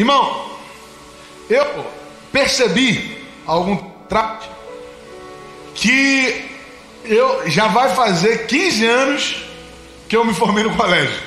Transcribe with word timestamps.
Irmão, 0.00 0.46
eu 1.50 1.84
percebi 2.32 3.22
algum 3.46 3.76
trato 4.08 4.48
que 5.74 6.48
eu 7.04 7.50
já 7.50 7.68
vai 7.68 7.94
fazer 7.94 8.46
15 8.46 8.86
anos 8.86 9.36
que 10.08 10.16
eu 10.16 10.24
me 10.24 10.32
formei 10.32 10.64
no 10.64 10.74
colégio, 10.74 11.20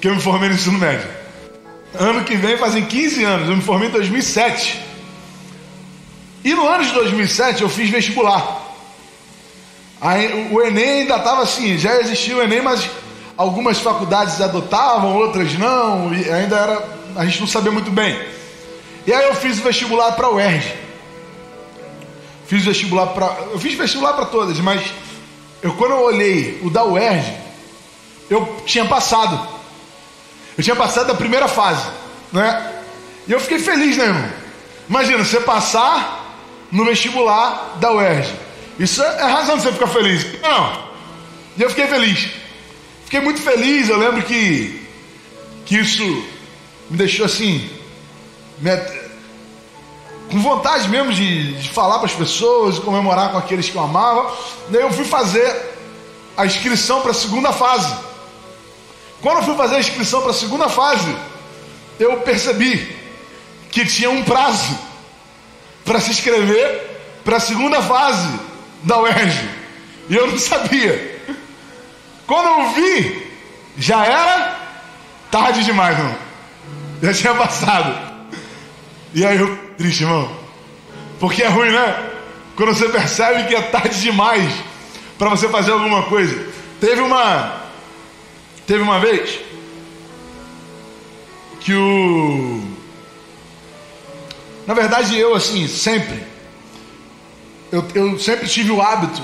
que 0.00 0.08
eu 0.08 0.14
me 0.14 0.22
formei 0.22 0.48
no 0.48 0.54
ensino 0.54 0.78
médio. 0.78 1.06
Ano 1.98 2.24
que 2.24 2.34
vem 2.34 2.56
fazem 2.56 2.86
15 2.86 3.24
anos, 3.24 3.48
eu 3.50 3.56
me 3.56 3.62
formei 3.62 3.88
em 3.88 3.92
2007. 3.92 4.82
E 6.44 6.54
no 6.54 6.66
ano 6.66 6.82
de 6.82 6.92
2007 6.92 7.60
eu 7.60 7.68
fiz 7.68 7.90
vestibular. 7.90 8.72
Aí, 10.00 10.48
o 10.50 10.62
Enem 10.62 11.00
ainda 11.00 11.16
estava 11.16 11.42
assim, 11.42 11.76
já 11.76 12.00
existia 12.00 12.38
o 12.38 12.42
Enem, 12.42 12.62
mas 12.62 12.88
algumas 13.36 13.78
faculdades 13.80 14.40
adotavam, 14.40 15.14
outras 15.14 15.52
não, 15.58 16.14
e 16.14 16.30
ainda 16.30 16.56
era, 16.56 16.96
a 17.16 17.24
gente 17.24 17.40
não 17.40 17.46
sabia 17.46 17.72
muito 17.72 17.90
bem. 17.90 18.20
E 19.06 19.12
aí 19.12 19.24
eu 19.24 19.34
fiz 19.34 19.58
o 19.58 19.62
vestibular 19.62 20.12
para 20.12 20.28
o 20.28 20.34
UERJ. 20.34 20.74
Fiz 22.46 22.64
vestibular 22.64 23.08
para, 23.08 23.26
eu 23.50 23.58
fiz 23.58 23.74
vestibular 23.74 24.12
para 24.12 24.26
todas, 24.26 24.58
mas 24.60 24.82
eu 25.62 25.74
quando 25.74 25.92
eu 25.92 26.00
olhei 26.00 26.60
o 26.62 26.70
da 26.70 26.84
UERJ, 26.84 27.32
eu 28.30 28.62
tinha 28.66 28.84
passado. 28.84 29.56
Eu 30.56 30.62
tinha 30.62 30.76
passado 30.76 31.08
da 31.08 31.14
primeira 31.14 31.48
fase, 31.48 31.86
né? 32.32 32.72
E 33.26 33.32
eu 33.32 33.40
fiquei 33.40 33.58
feliz, 33.58 33.96
né, 33.96 34.04
irmão? 34.04 34.30
Imagina, 34.88 35.24
você 35.24 35.40
passar 35.40 36.38
no 36.70 36.84
vestibular 36.84 37.76
da 37.80 37.92
UERJ. 37.92 38.32
Isso 38.78 39.02
é, 39.02 39.20
é 39.20 39.24
razão 39.24 39.56
de 39.56 39.62
você 39.62 39.72
ficar 39.72 39.88
feliz. 39.88 40.40
Não. 40.40 40.86
E 41.56 41.62
eu 41.62 41.68
fiquei 41.70 41.86
feliz. 41.86 42.30
Fiquei 43.04 43.20
muito 43.20 43.40
feliz, 43.40 43.88
eu 43.88 43.98
lembro 43.98 44.22
que, 44.22 44.82
que 45.64 45.78
isso 45.78 46.24
me 46.90 46.96
deixou 46.96 47.26
assim, 47.26 47.68
me, 48.58 48.70
com 50.30 50.40
vontade 50.40 50.88
mesmo 50.88 51.12
de, 51.12 51.54
de 51.54 51.68
falar 51.68 51.98
para 51.98 52.06
as 52.06 52.14
pessoas, 52.14 52.78
comemorar 52.78 53.30
com 53.30 53.38
aqueles 53.38 53.68
que 53.68 53.76
eu 53.76 53.82
amava. 53.82 54.36
Daí 54.68 54.82
eu 54.82 54.92
fui 54.92 55.04
fazer 55.04 55.74
a 56.36 56.44
inscrição 56.44 57.00
para 57.00 57.12
a 57.12 57.14
segunda 57.14 57.52
fase. 57.52 57.94
Quando 59.20 59.38
eu 59.38 59.44
fui 59.44 59.56
fazer 59.56 59.76
a 59.76 59.80
inscrição 59.80 60.20
para 60.20 60.30
a 60.30 60.34
segunda 60.34 60.68
fase, 60.68 61.16
eu 61.98 62.18
percebi 62.18 62.96
que 63.70 63.84
tinha 63.86 64.10
um 64.10 64.22
prazo 64.22 64.78
para 65.84 66.00
se 66.00 66.10
inscrever 66.10 66.96
para 67.24 67.38
a 67.38 67.40
segunda 67.40 67.80
fase 67.82 68.28
da 68.82 69.00
UERJ. 69.00 69.48
E 70.08 70.14
eu 70.14 70.26
não 70.28 70.38
sabia. 70.38 71.22
Quando 72.26 72.46
eu 72.46 72.70
vi, 72.70 73.32
já 73.76 74.04
era 74.04 74.60
tarde 75.30 75.64
demais, 75.64 75.98
não. 75.98 76.25
Já 77.02 77.12
tinha 77.12 77.34
passado. 77.34 78.16
E 79.14 79.24
aí 79.24 79.38
eu, 79.38 79.56
triste, 79.76 80.02
irmão. 80.02 80.30
Porque 81.18 81.42
é 81.42 81.48
ruim, 81.48 81.70
né? 81.70 82.10
Quando 82.54 82.74
você 82.74 82.88
percebe 82.88 83.48
que 83.48 83.54
é 83.54 83.62
tarde 83.62 84.00
demais 84.00 84.52
para 85.18 85.30
você 85.30 85.48
fazer 85.48 85.72
alguma 85.72 86.04
coisa. 86.04 86.46
Teve 86.80 87.00
uma 87.00 87.64
teve 88.66 88.82
uma 88.82 88.98
vez 88.98 89.38
que 91.60 91.72
o 91.72 92.62
na 94.66 94.74
verdade 94.74 95.16
eu 95.16 95.34
assim, 95.34 95.68
sempre 95.68 96.20
eu, 97.70 97.86
eu 97.94 98.18
sempre 98.18 98.48
tive 98.48 98.72
o 98.72 98.82
hábito 98.82 99.22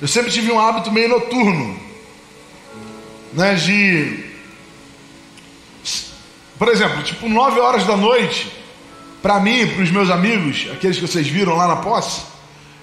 eu 0.00 0.06
sempre 0.06 0.30
tive 0.30 0.52
um 0.52 0.60
hábito 0.60 0.92
meio 0.92 1.08
noturno, 1.08 1.76
né? 3.32 3.54
De, 3.54 4.27
por 6.58 6.68
exemplo, 6.68 7.02
tipo 7.02 7.28
9 7.28 7.60
horas 7.60 7.84
da 7.86 7.96
noite, 7.96 8.52
para 9.22 9.38
mim, 9.40 9.66
para 9.74 9.82
os 9.82 9.90
meus 9.90 10.10
amigos, 10.10 10.66
aqueles 10.72 10.98
que 10.98 11.06
vocês 11.06 11.26
viram 11.26 11.56
lá 11.56 11.68
na 11.68 11.76
posse, 11.76 12.22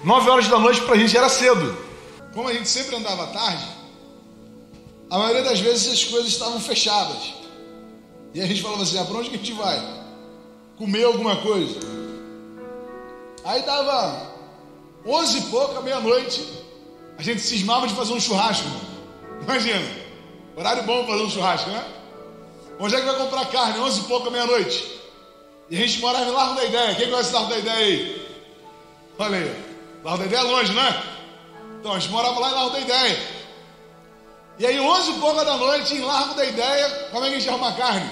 9 0.04 0.30
horas 0.30 0.48
da 0.48 0.58
noite 0.58 0.82
para 0.82 0.96
a 0.96 0.98
gente 0.98 1.16
era 1.16 1.30
cedo. 1.30 1.78
Como 2.34 2.48
a 2.48 2.54
gente 2.54 2.70
sempre 2.70 2.96
andava 2.96 3.28
tarde, 3.28 3.66
a 5.10 5.18
maioria 5.18 5.44
das 5.44 5.60
vezes 5.60 5.92
as 5.92 6.04
coisas 6.04 6.30
estavam 6.30 6.60
fechadas. 6.60 7.34
E 8.34 8.42
a 8.42 8.46
gente 8.46 8.62
falava 8.62 8.84
assim: 8.84 8.98
ah, 9.00 9.06
para 9.06 9.18
onde 9.18 9.30
que 9.30 9.36
a 9.36 9.40
gente 9.40 9.54
vai? 9.54 9.82
Comer 10.78 11.04
alguma 11.06 11.38
coisa. 11.38 11.80
Aí 13.46 13.62
dava 13.62 14.34
11 15.06 15.38
e 15.38 15.42
pouca, 15.44 15.82
meia-noite, 15.82 16.46
a 17.18 17.22
gente 17.22 17.42
cismava 17.42 17.88
de 17.88 17.94
fazer 17.94 18.14
um 18.14 18.20
churrasco. 18.20 18.68
Imagina, 19.42 19.82
horário 20.56 20.84
bom 20.84 21.04
para 21.06 21.14
fazer 21.14 21.24
um 21.24 21.30
churrasco, 21.30 21.70
né? 21.70 21.86
Onde 22.80 22.96
é 22.96 23.00
que 23.00 23.06
vai 23.06 23.16
comprar 23.16 23.46
carne? 23.46 23.80
11 23.80 24.00
e 24.00 24.04
pouca, 24.04 24.30
meia-noite. 24.30 25.02
E 25.70 25.78
a 25.78 25.80
gente 25.80 26.00
morava 26.00 26.26
em 26.26 26.32
Largo 26.32 26.56
da 26.56 26.66
Ideia. 26.66 26.96
Quem 26.96 27.10
conhece 27.10 27.34
Largo 27.34 27.50
da 27.50 27.58
Ideia 27.58 27.78
aí? 27.78 28.40
Olha 29.18 29.38
aí. 29.38 29.66
Largo 30.04 30.20
da 30.20 30.26
Ideia 30.26 30.40
é 30.40 30.44
longe, 30.44 30.74
né? 30.74 31.04
Então, 31.80 31.94
a 31.94 32.00
gente 32.00 32.12
morava 32.12 32.40
lá 32.40 32.50
em 32.50 32.54
Largo 32.54 32.70
da 32.72 32.80
Ideia. 32.80 33.36
E 34.60 34.66
aí, 34.66 34.80
11 34.80 35.12
e 35.12 35.14
pouca 35.20 35.46
da 35.46 35.58
noite, 35.58 35.96
em 35.96 36.02
Largo 36.02 36.34
da 36.34 36.46
Ideia, 36.46 37.10
como 37.12 37.26
é 37.26 37.30
que 37.30 37.36
a 37.36 37.40
gente 37.40 37.50
arruma 37.50 37.74
carne? 37.74 38.10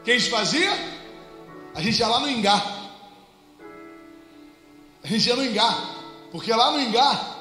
O 0.00 0.04
que 0.04 0.12
a 0.12 0.18
gente 0.18 0.30
fazia? 0.30 0.70
A 1.74 1.80
gente 1.80 1.98
ia 1.98 2.08
lá 2.08 2.20
no 2.20 2.28
Ingá. 2.28 2.62
A 5.02 5.06
gente 5.06 5.28
ia 5.28 5.36
no 5.36 5.44
Ingá. 5.44 5.76
Porque 6.30 6.52
lá 6.52 6.70
no 6.70 6.80
Ingá 6.80 7.34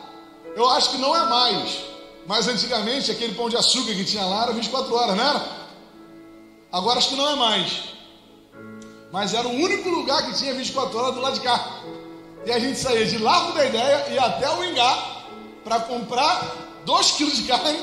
eu 0.55 0.69
acho 0.69 0.91
que 0.91 0.97
não 0.97 1.15
é 1.15 1.25
mais. 1.25 1.79
Mas 2.25 2.47
antigamente 2.47 3.11
aquele 3.11 3.33
pão 3.33 3.49
de 3.49 3.57
açúcar 3.57 3.93
que 3.93 4.05
tinha 4.05 4.25
lá 4.25 4.43
era 4.43 4.53
24 4.53 4.95
horas, 4.95 5.15
não 5.15 5.29
era? 5.29 5.62
Agora 6.73 6.97
acho 6.97 7.09
que 7.09 7.15
não 7.15 7.29
é 7.29 7.35
mais. 7.35 7.83
Mas 9.11 9.35
era 9.35 9.47
o 9.47 9.51
único 9.51 9.87
lugar 9.89 10.25
que 10.25 10.33
tinha 10.33 10.55
24 10.55 10.97
horas 10.97 11.13
do 11.13 11.21
lado 11.21 11.35
de 11.35 11.41
cá. 11.41 11.83
E 12.47 12.51
a 12.51 12.57
gente 12.57 12.79
saía 12.79 13.05
de 13.05 13.19
Largo 13.19 13.51
da 13.51 13.63
Ideia 13.63 14.07
e 14.09 14.17
até 14.17 14.49
o 14.49 14.63
Ingá 14.63 15.21
para 15.63 15.81
comprar 15.81 16.55
2 16.83 17.11
quilos 17.11 17.35
de 17.35 17.43
carne 17.43 17.79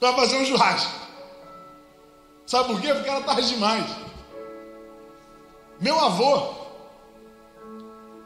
para 0.00 0.14
fazer 0.14 0.36
um 0.36 0.44
churrasco. 0.44 0.90
Sabe 2.44 2.72
por 2.72 2.80
quê? 2.80 2.92
Porque 2.92 3.08
era 3.08 3.20
tarde 3.20 3.48
demais. 3.48 3.86
Meu 5.80 5.96
avô, 6.00 6.54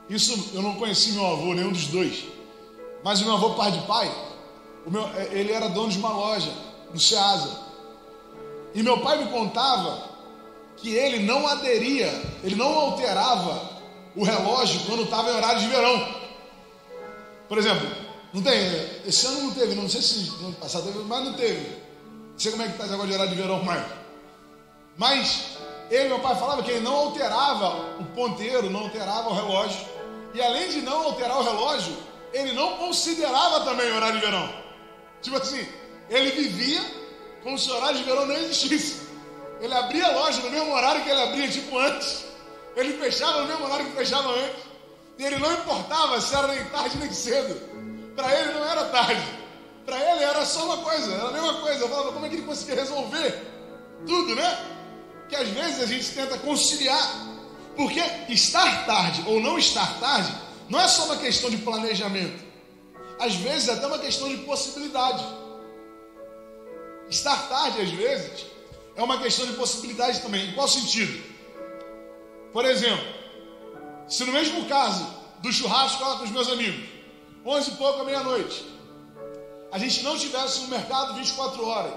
isso 0.09 0.53
eu 0.55 0.63
não 0.63 0.77
conheci 0.77 1.13
meu 1.13 1.27
avô, 1.27 1.53
nenhum 1.53 1.73
dos 1.73 1.89
dois. 1.89 2.25
Mas 3.05 3.21
o 3.21 3.25
meu 3.25 3.35
avô, 3.35 3.51
pai 3.51 3.73
de 3.73 3.81
pai, 3.81 4.11
meu, 4.87 5.07
é, 5.17 5.29
ele 5.33 5.53
era 5.53 5.69
dono 5.69 5.91
de 5.91 5.99
uma 5.99 6.15
loja 6.15 6.51
no 6.95 6.99
Ceasa. 6.99 7.72
E 8.75 8.83
meu 8.83 8.99
pai 9.01 9.19
me 9.19 9.31
contava 9.31 10.11
que 10.77 10.95
ele 10.95 11.21
não 11.21 11.47
aderia, 11.47 12.11
ele 12.43 12.57
não 12.57 12.73
alterava 12.73 13.71
o 14.17 14.25
relógio 14.25 14.81
quando 14.87 15.05
estava 15.05 15.31
em 15.31 15.37
horário 15.37 15.61
de 15.61 15.69
verão. 15.69 16.09
Por 17.49 17.59
exemplo, 17.59 17.87
não 18.33 18.43
tem, 18.43 18.59
esse 19.07 19.27
ano 19.27 19.43
não 19.43 19.51
teve, 19.53 19.75
não 19.75 19.89
sei 19.89 20.01
se 20.01 20.31
no 20.41 20.49
ano 20.49 20.57
passado 20.57 20.85
teve, 20.85 20.99
mas 21.01 21.25
não 21.25 21.35
teve. 21.35 21.83
Não 22.33 22.39
sei 22.39 22.51
como 22.51 22.63
é 22.63 22.67
que 22.67 22.73
está 22.73 22.85
negócio 22.87 23.09
de 23.09 23.15
horário 23.15 23.35
de 23.35 23.41
verão 23.41 23.63
mais. 23.63 23.85
Mas 24.97 25.59
ele, 25.91 26.09
meu 26.09 26.21
pai, 26.21 26.35
falava 26.37 26.63
que 26.63 26.71
ele 26.71 26.81
não 26.81 26.95
alterava 26.95 27.99
o 28.01 28.05
ponteiro, 28.15 28.71
não 28.71 28.81
alterava 28.81 29.29
o 29.29 29.35
relógio. 29.35 29.87
E 30.35 30.41
além 30.41 30.71
de 30.71 30.81
não 30.81 31.03
alterar 31.03 31.39
o 31.39 31.43
relógio, 31.43 31.95
ele 32.33 32.53
não 32.53 32.77
considerava 32.79 33.61
também 33.61 33.91
o 33.91 33.97
horário 33.97 34.19
de 34.19 34.25
verão. 34.25 34.49
Tipo 35.21 35.37
assim, 35.37 35.67
ele 36.09 36.31
vivia 36.31 36.81
como 37.43 37.59
se 37.59 37.71
horário 37.71 37.99
de 37.99 38.05
verão 38.05 38.27
não 38.27 38.37
existisse. 38.37 39.03
Ele 39.61 39.75
abria 39.75 40.07
a 40.07 40.13
loja 40.13 40.41
no 40.43 40.51
mesmo 40.51 40.73
horário 40.73 41.03
que 41.03 41.11
ele 41.11 41.21
abria, 41.21 41.49
tipo 41.49 41.79
antes. 41.79 42.25
Ele 42.77 42.95
fechava 42.95 43.43
no 43.43 43.49
mesmo 43.49 43.65
horário 43.65 43.87
que 43.87 43.93
fechava 43.93 44.29
antes. 44.31 44.63
E 45.19 45.25
ele 45.25 45.39
não 45.39 45.53
importava 45.53 46.21
se 46.21 46.35
era 46.35 46.49
nem 46.49 46.65
tarde 46.65 46.99
nem 46.99 47.13
cedo. 47.13 47.61
Para 48.17 48.35
ele 48.39 48.53
não 48.55 48.65
era 48.65 48.85
tarde. 48.87 49.23
Para 49.85 49.99
ele 49.99 50.25
era 50.25 50.45
só 50.47 50.65
uma 50.65 50.79
coisa, 50.79 51.13
era 51.13 51.29
a 51.29 51.31
mesma 51.33 51.55
coisa. 51.61 51.81
Eu 51.81 51.89
falava, 51.89 52.13
como 52.13 52.27
é 52.27 52.29
que 52.29 52.37
ele 52.37 52.47
conseguia 52.47 52.77
resolver 52.77 53.43
tudo, 54.07 54.35
né? 54.35 54.59
Que 55.29 55.37
às 55.37 55.49
vezes 55.49 55.83
a 55.83 55.87
gente 55.87 56.11
tenta 56.11 56.39
conciliar. 56.39 57.33
Porque 57.77 58.01
estar 58.29 58.85
tarde 58.87 59.25
ou 59.27 59.41
não 59.41 59.59
estar 59.59 59.99
tarde 59.99 60.33
não 60.69 60.81
é 60.81 60.89
só 60.89 61.07
uma 61.07 61.17
questão 61.17 61.51
de 61.51 61.59
planejamento. 61.59 62.43
Às 63.19 63.35
vezes 63.37 63.69
é 63.69 63.73
até 63.73 63.87
uma 63.87 63.99
questão 63.99 64.29
de 64.29 64.39
possibilidade. 64.39 65.25
Estar 67.13 67.47
tarde, 67.47 67.79
às 67.83 67.91
vezes, 67.91 68.47
é 68.97 69.03
uma 69.03 69.19
questão 69.19 69.45
de 69.45 69.53
possibilidade 69.53 70.23
também. 70.23 70.49
Em 70.49 70.53
qual 70.55 70.67
sentido? 70.67 71.23
Por 72.55 72.65
exemplo, 72.65 73.05
se 74.09 74.25
no 74.25 74.33
mesmo 74.33 74.65
caso 74.65 75.07
do 75.41 75.53
churrasco 75.53 76.03
lá 76.03 76.17
com 76.17 76.25
os 76.25 76.31
meus 76.31 76.49
amigos, 76.49 76.89
11 77.45 77.71
e 77.71 77.75
pouco, 77.75 78.03
meia-noite, 78.05 78.65
a 79.71 79.79
gente 79.79 80.03
não 80.03 80.17
tivesse 80.19 80.61
um 80.61 80.69
mercado 80.69 81.15
24 81.15 81.67
horas 81.67 81.93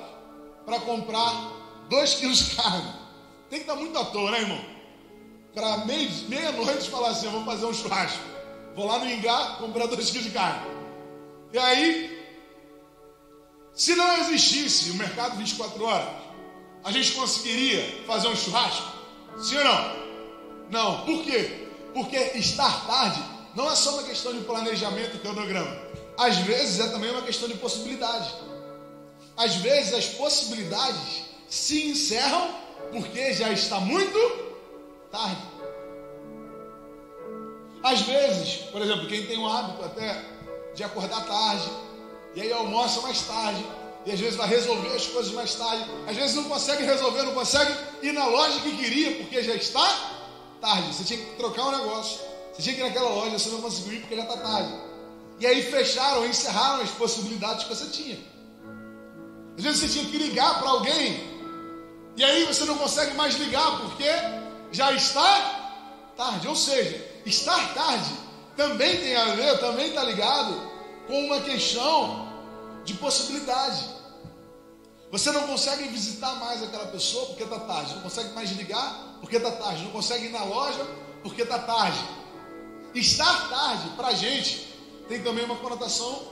para 0.66 0.82
comprar 0.82 1.32
2 1.90 2.14
quilos 2.16 2.38
de 2.38 2.56
carne, 2.58 2.94
tem 3.50 3.60
que 3.60 3.66
estar 3.66 3.76
muito 3.76 3.98
à 3.98 4.04
toa, 4.04 4.32
né, 4.32 4.42
irmão? 4.42 4.66
Para 5.54 5.78
meia-noite 5.86 6.90
falar 6.90 7.10
assim: 7.12 7.30
vou 7.30 7.46
fazer 7.46 7.66
um 7.66 7.74
churrasco. 7.74 8.20
Vou 8.76 8.86
lá 8.86 9.00
no 9.00 9.10
Ingá 9.10 9.56
comprar 9.60 9.86
dois 9.86 10.10
quilos 10.10 10.26
de 10.26 10.32
carne. 10.32 10.68
E 11.54 11.58
aí, 11.58 12.25
se 13.76 13.94
não 13.96 14.18
existisse 14.20 14.92
o 14.92 14.96
mercado 14.96 15.38
24 15.38 15.84
horas, 15.84 16.08
a 16.84 16.92
gente 16.92 17.12
conseguiria 17.12 18.04
fazer 18.08 18.28
um 18.30 18.36
churrasco? 18.36 18.96
Sim 19.38 19.58
ou 19.58 19.64
não? 19.66 20.06
Não. 20.70 21.06
Por 21.06 21.24
quê? 21.24 21.68
Porque 21.94 22.16
estar 22.36 22.88
tarde 22.88 23.22
não 23.54 23.70
é 23.70 23.76
só 23.76 23.92
uma 23.92 24.04
questão 24.04 24.34
de 24.34 24.46
planejamento 24.46 25.18
e 25.18 25.20
cronograma. 25.20 25.78
Às 26.18 26.38
vezes 26.38 26.80
é 26.80 26.88
também 26.90 27.12
uma 27.12 27.22
questão 27.22 27.50
de 27.50 27.56
possibilidade. 27.56 28.34
Às 29.36 29.56
vezes 29.56 29.94
as 29.94 30.06
possibilidades 30.06 31.24
se 31.50 31.88
encerram 31.88 32.56
porque 32.92 33.34
já 33.34 33.50
está 33.50 33.80
muito 33.80 34.18
tarde. 35.12 35.42
Às 37.84 38.02
vezes, 38.02 38.56
por 38.72 38.82
exemplo, 38.82 39.08
quem 39.08 39.26
tem 39.26 39.38
o 39.38 39.48
hábito 39.48 39.84
até 39.84 40.24
de 40.74 40.84
acordar 40.84 41.26
tarde, 41.26 41.70
e 42.36 42.42
aí 42.42 42.52
almoça 42.52 43.02
mais 43.02 43.22
tarde, 43.22 43.66
e 44.06 44.12
às 44.12 44.20
vezes 44.20 44.36
vai 44.36 44.48
resolver 44.48 44.94
as 44.94 45.08
coisas 45.08 45.32
mais 45.32 45.56
tarde, 45.56 45.90
às 46.06 46.16
vezes 46.16 46.36
não 46.36 46.44
consegue 46.44 46.84
resolver, 46.84 47.24
não 47.24 47.34
consegue 47.34 47.74
ir 48.04 48.12
na 48.12 48.28
loja 48.28 48.60
que 48.60 48.76
queria, 48.76 49.16
porque 49.16 49.42
já 49.42 49.56
está 49.56 49.88
tarde. 50.62 50.94
Você 50.94 51.04
tinha 51.06 51.20
que 51.20 51.36
trocar 51.38 51.68
um 51.68 51.72
negócio, 51.72 52.20
você 52.54 52.62
tinha 52.62 52.76
que 52.76 52.82
ir 52.82 52.84
naquela 52.84 53.10
loja, 53.10 53.40
você 53.40 53.50
não 53.50 53.62
conseguiu 53.62 53.94
ir 53.94 54.02
porque 54.02 54.16
já 54.16 54.24
está 54.24 54.38
tarde. 54.38 54.74
E 55.40 55.48
aí 55.48 55.64
fecharam, 55.64 56.26
encerraram 56.26 56.84
as 56.84 56.92
possibilidades 56.92 57.64
que 57.64 57.74
você 57.74 57.86
tinha. 57.88 58.20
Às 59.58 59.64
vezes 59.64 59.80
você 59.80 60.00
tinha 60.00 60.12
que 60.12 60.18
ligar 60.18 60.60
para 60.60 60.70
alguém, 60.70 61.36
e 62.18 62.24
aí 62.24 62.44
você 62.46 62.66
não 62.66 62.78
consegue 62.78 63.16
mais 63.16 63.36
ligar 63.36 63.80
porque 63.82 64.10
já 64.72 64.92
está 64.92 66.12
tarde. 66.16 66.48
Ou 66.48 66.56
seja, 66.56 67.04
estar 67.26 67.74
tarde 67.74 68.12
também 68.56 68.98
tem 68.98 69.16
a 69.16 69.36
ver, 69.36 69.58
também 69.60 69.88
está 69.88 70.04
ligado 70.04 70.75
com 71.08 71.26
uma 71.26 71.42
questão 71.42 72.28
de 72.84 72.94
possibilidade. 72.96 73.84
Você 75.12 75.32
não 75.32 75.48
consegue 75.48 75.88
visitar 75.88 76.36
mais 76.36 76.62
aquela 76.64 76.88
pessoa 76.88 77.28
porque 77.28 77.44
está 77.44 77.60
tarde, 77.60 77.96
não 77.96 78.02
consegue 78.02 78.34
mais 78.34 78.52
ligar 78.52 79.18
porque 79.22 79.38
está 79.38 79.52
tarde, 79.52 79.84
não 79.84 79.92
consegue 79.92 80.26
ir 80.26 80.32
na 80.32 80.44
loja 80.44 80.86
porque 81.24 81.44
está 81.44 81.60
tarde. 81.60 82.00
Estar 82.94 83.50
tarde, 83.50 83.90
para 83.96 84.08
a 84.08 84.14
gente, 84.14 84.74
tem 85.08 85.22
também 85.22 85.46
uma 85.46 85.58
conotação 85.58 86.24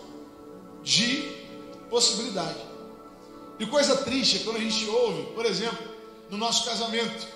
de 0.83 1.43
possibilidade. 1.89 2.59
E 3.59 3.65
coisa 3.65 3.97
triste 3.97 4.37
é 4.37 4.39
quando 4.43 4.57
a 4.57 4.59
gente 4.59 4.87
ouve, 4.89 5.23
por 5.33 5.45
exemplo, 5.45 5.87
no 6.29 6.37
nosso 6.37 6.65
casamento. 6.65 7.27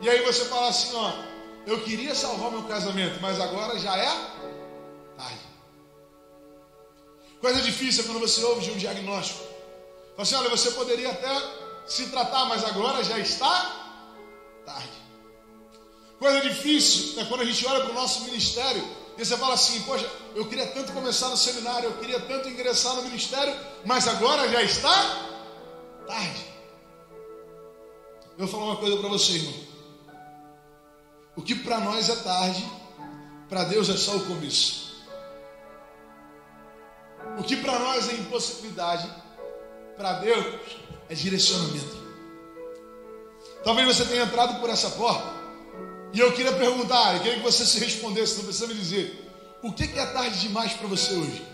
E 0.00 0.08
aí 0.08 0.24
você 0.24 0.44
fala 0.46 0.68
assim, 0.68 0.94
ó, 0.94 1.12
eu 1.66 1.80
queria 1.82 2.14
salvar 2.14 2.50
meu 2.50 2.62
casamento, 2.62 3.20
mas 3.20 3.40
agora 3.40 3.78
já 3.78 3.96
é 3.96 4.08
Coisa 7.40 7.62
difícil 7.62 8.02
é 8.02 8.06
quando 8.06 8.20
você 8.20 8.42
ouve 8.44 8.64
de 8.64 8.70
um 8.72 8.76
diagnóstico. 8.76 9.40
Fala 10.16 10.22
assim, 10.22 10.34
olha, 10.34 10.48
você 10.48 10.70
poderia 10.72 11.10
até 11.10 11.30
se 11.86 12.06
tratar, 12.06 12.46
mas 12.46 12.64
agora 12.64 13.04
já 13.04 13.18
está 13.18 13.86
tarde. 14.66 14.98
Coisa 16.18 16.40
difícil 16.40 17.20
é 17.20 17.24
quando 17.24 17.42
a 17.42 17.44
gente 17.44 17.64
olha 17.66 17.80
para 17.84 17.92
o 17.92 17.94
nosso 17.94 18.24
ministério 18.24 18.82
e 19.16 19.24
você 19.24 19.36
fala 19.36 19.54
assim, 19.54 19.80
poxa, 19.82 20.08
eu 20.34 20.48
queria 20.48 20.66
tanto 20.66 20.92
começar 20.92 21.28
no 21.28 21.36
seminário, 21.36 21.90
eu 21.90 21.98
queria 21.98 22.20
tanto 22.20 22.48
ingressar 22.48 22.94
no 22.94 23.02
ministério, 23.02 23.54
mas 23.84 24.08
agora 24.08 24.48
já 24.48 24.62
está 24.62 25.28
tarde. 26.06 26.44
Eu 28.36 28.46
vou 28.46 28.48
falar 28.48 28.64
uma 28.64 28.76
coisa 28.76 28.96
para 28.96 29.08
você, 29.08 29.32
irmão. 29.32 29.54
O 31.36 31.42
que 31.42 31.54
para 31.54 31.78
nós 31.80 32.08
é 32.08 32.16
tarde, 32.16 32.68
para 33.48 33.64
Deus 33.64 33.88
é 33.88 33.96
só 33.96 34.16
o 34.16 34.26
começo. 34.26 34.87
O 37.38 37.42
que 37.44 37.56
para 37.56 37.78
nós 37.78 38.08
é 38.08 38.14
impossibilidade, 38.14 39.08
para 39.96 40.14
Deus 40.14 40.76
é 41.08 41.14
direcionamento. 41.14 41.96
Talvez 43.62 43.86
você 43.96 44.04
tenha 44.06 44.24
entrado 44.24 44.60
por 44.60 44.68
essa 44.68 44.90
porta 44.90 45.38
e 46.12 46.18
eu 46.18 46.32
queria 46.32 46.52
perguntar, 46.52 47.14
eu 47.14 47.20
queria 47.20 47.38
que 47.38 47.44
você 47.44 47.64
se 47.64 47.78
respondesse, 47.78 48.36
não 48.36 48.44
precisa 48.44 48.66
me 48.66 48.74
dizer, 48.74 49.30
o 49.62 49.72
que 49.72 49.84
é 49.84 50.06
tarde 50.06 50.40
demais 50.40 50.72
para 50.72 50.88
você 50.88 51.14
hoje? 51.14 51.46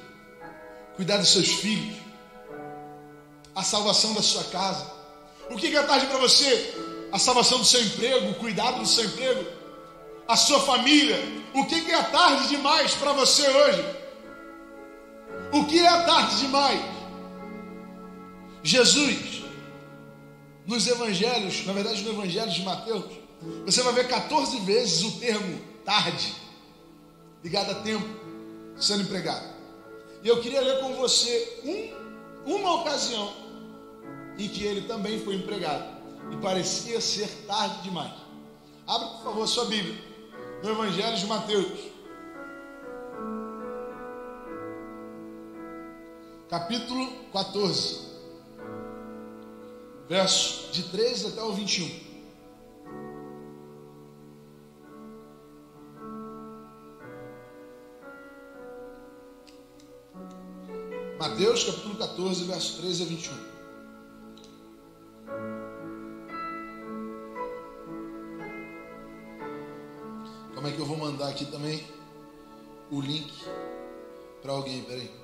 Cuidar 0.97 1.19
dos 1.19 1.29
seus 1.29 1.49
filhos, 1.49 1.97
a 3.55 3.63
salvação 3.63 4.15
da 4.15 4.23
sua 4.23 4.45
casa. 4.45 4.91
O 5.51 5.57
que 5.57 5.77
é 5.77 5.83
tarde 5.83 6.07
para 6.07 6.19
você? 6.19 6.75
A 7.13 7.19
salvação 7.19 7.59
do 7.59 7.65
seu 7.65 7.83
emprego, 7.83 8.31
o 8.31 8.35
cuidado 8.37 8.81
do 8.81 8.87
seu 8.87 9.05
emprego, 9.05 9.45
a 10.27 10.37
sua 10.37 10.61
família. 10.61 11.19
O 11.53 11.67
que 11.67 11.91
é 11.91 12.03
tarde 12.05 12.49
demais 12.49 12.95
para 12.95 13.13
você 13.13 13.47
hoje? 13.47 14.04
O 15.55 15.67
que 15.67 15.79
é 15.79 16.03
tarde 16.03 16.41
demais? 16.41 16.81
Jesus, 18.61 19.45
nos 20.67 20.85
evangelhos, 20.85 21.65
na 21.65 21.73
verdade 21.73 22.03
no 22.03 22.11
evangelho 22.11 22.51
de 22.51 22.63
Mateus, 22.63 23.05
você 23.65 23.81
vai 23.83 23.93
ver 23.93 24.09
14 24.09 24.59
vezes 24.63 25.05
o 25.05 25.21
termo 25.21 25.61
tarde, 25.85 26.35
ligado 27.45 27.71
a 27.71 27.75
tempo, 27.77 28.05
sendo 28.77 29.05
empregado. 29.05 29.55
E 30.25 30.29
eu 30.29 30.43
queria 30.43 30.61
ler 30.61 30.81
com 30.81 30.95
você 30.95 31.61
um, 31.63 32.57
uma 32.57 32.81
ocasião 32.81 33.33
em 34.37 34.49
que 34.49 34.65
ele 34.65 34.89
também 34.89 35.21
foi 35.21 35.37
empregado 35.37 35.85
e 36.33 36.37
parecia 36.39 37.01
ser 37.01 37.29
tarde 37.47 37.81
demais. 37.85 38.13
Abra, 38.89 39.07
por 39.07 39.23
favor, 39.23 39.47
sua 39.47 39.67
Bíblia, 39.67 40.03
no 40.65 40.71
Evangelho 40.71 41.17
de 41.17 41.27
Mateus, 41.27 41.94
capítulo 46.49 47.11
14, 47.33 48.01
verso 50.09 50.73
de 50.73 50.83
13 50.85 51.29
até 51.29 51.43
o 51.43 51.53
21. 51.53 52.05
Mateus 61.19 61.65
capítulo 61.65 61.97
14, 61.97 62.45
verso 62.45 62.83
13 62.83 63.03
a 63.03 63.07
21. 63.07 63.55
Como 70.55 70.67
é 70.69 70.73
que 70.73 70.79
eu 70.79 70.87
vou 70.87 70.97
mandar 70.97 71.29
aqui 71.29 71.45
também 71.47 71.85
o 72.91 73.01
link 73.01 73.33
para 74.43 74.53
alguém? 74.53 74.83
Peraí. 74.85 75.24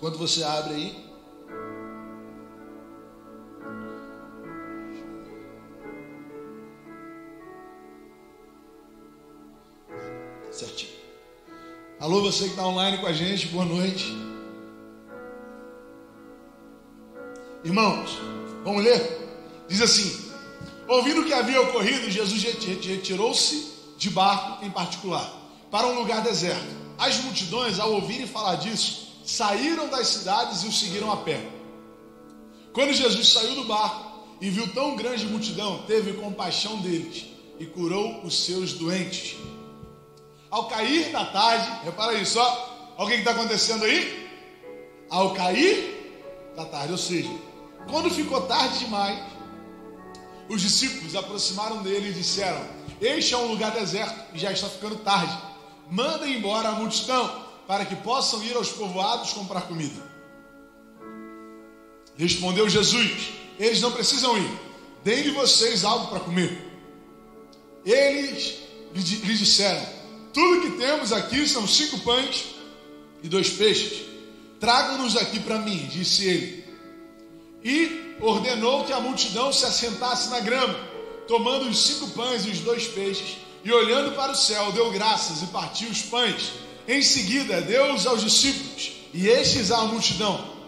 Quando 0.00 0.16
você 0.16 0.42
abre 0.42 0.72
aí, 0.72 1.10
certinho. 10.50 10.90
Alô, 12.00 12.22
você 12.22 12.44
que 12.44 12.50
está 12.50 12.66
online 12.66 12.96
com 12.96 13.06
a 13.08 13.12
gente, 13.12 13.48
boa 13.48 13.66
noite. 13.66 14.06
Irmãos, 17.62 18.18
vamos 18.64 18.82
ler? 18.82 19.28
Diz 19.68 19.82
assim: 19.82 20.32
Ouvindo 20.88 21.20
o 21.20 21.26
que 21.26 21.34
havia 21.34 21.60
ocorrido, 21.60 22.10
Jesus 22.10 22.42
retirou-se 22.42 23.70
de 23.98 24.08
barco 24.08 24.64
em 24.64 24.70
particular 24.70 25.30
para 25.70 25.86
um 25.88 25.98
lugar 25.98 26.22
deserto. 26.22 26.74
As 26.96 27.18
multidões, 27.18 27.78
ao 27.78 27.92
ouvirem 27.92 28.26
falar 28.26 28.54
disso, 28.54 29.09
saíram 29.30 29.88
das 29.88 30.08
cidades 30.08 30.62
e 30.62 30.66
o 30.66 30.72
seguiram 30.72 31.10
a 31.10 31.18
pé. 31.18 31.40
Quando 32.72 32.92
Jesus 32.92 33.32
saiu 33.32 33.54
do 33.54 33.64
barco 33.64 34.26
e 34.40 34.50
viu 34.50 34.66
tão 34.72 34.96
grande 34.96 35.26
multidão, 35.26 35.82
teve 35.86 36.14
compaixão 36.14 36.78
deles 36.78 37.26
e 37.58 37.66
curou 37.66 38.24
os 38.24 38.44
seus 38.44 38.72
doentes. 38.72 39.36
Ao 40.50 40.66
cair 40.66 41.12
da 41.12 41.26
tarde, 41.26 41.84
repara 41.84 42.12
aí 42.12 42.26
só, 42.26 42.94
olha 42.96 43.06
o 43.06 43.08
que 43.08 43.14
está 43.16 43.30
acontecendo 43.30 43.84
aí? 43.84 44.28
Ao 45.08 45.32
cair 45.34 46.52
da 46.56 46.64
tarde, 46.64 46.92
ou 46.92 46.98
seja, 46.98 47.30
quando 47.88 48.10
ficou 48.10 48.42
tarde 48.42 48.80
demais, 48.80 49.20
os 50.48 50.60
discípulos 50.60 51.14
aproximaram 51.14 51.82
dele 51.82 52.10
e 52.10 52.12
disseram: 52.12 52.60
Este 53.00 53.34
é 53.34 53.36
um 53.36 53.46
lugar 53.46 53.70
deserto 53.70 54.34
e 54.34 54.38
já 54.38 54.50
está 54.50 54.68
ficando 54.68 54.96
tarde. 54.96 55.36
Mandem 55.88 56.36
embora 56.36 56.70
a 56.70 56.72
multidão 56.72 57.39
para 57.70 57.84
que 57.84 57.94
possam 57.94 58.42
ir 58.42 58.56
aos 58.56 58.70
povoados 58.70 59.32
comprar 59.32 59.60
comida. 59.60 60.02
Respondeu 62.16 62.68
Jesus: 62.68 63.28
Eles 63.60 63.80
não 63.80 63.92
precisam 63.92 64.36
ir, 64.36 64.50
deem-lhe 65.04 65.30
vocês 65.30 65.84
algo 65.84 66.08
para 66.08 66.18
comer. 66.18 66.68
Eles 67.84 68.56
lhe 68.92 69.36
disseram: 69.36 69.86
tudo 70.32 70.62
que 70.62 70.78
temos 70.78 71.12
aqui 71.12 71.46
são 71.46 71.64
cinco 71.64 72.00
pães 72.00 72.46
e 73.22 73.28
dois 73.28 73.50
peixes. 73.50 74.02
Tragam-nos 74.58 75.16
aqui 75.16 75.38
para 75.38 75.60
mim, 75.60 75.86
disse 75.92 76.26
ele. 76.26 76.64
E 77.62 78.16
ordenou 78.20 78.82
que 78.82 78.92
a 78.92 78.98
multidão 78.98 79.52
se 79.52 79.64
assentasse 79.64 80.28
na 80.28 80.40
grama, 80.40 80.76
tomando 81.28 81.68
os 81.68 81.78
cinco 81.78 82.10
pães 82.10 82.44
e 82.46 82.50
os 82.50 82.58
dois 82.58 82.88
peixes, 82.88 83.36
e 83.62 83.70
olhando 83.70 84.16
para 84.16 84.32
o 84.32 84.36
céu, 84.36 84.72
deu 84.72 84.90
graças 84.90 85.40
e 85.40 85.46
partiu 85.46 85.88
os 85.88 86.02
pães, 86.02 86.50
em 86.90 87.02
seguida 87.02 87.60
Deus 87.60 88.06
aos 88.06 88.22
discípulos 88.22 88.92
e 89.14 89.28
estes 89.28 89.70
à 89.70 89.82
multidão. 89.82 90.58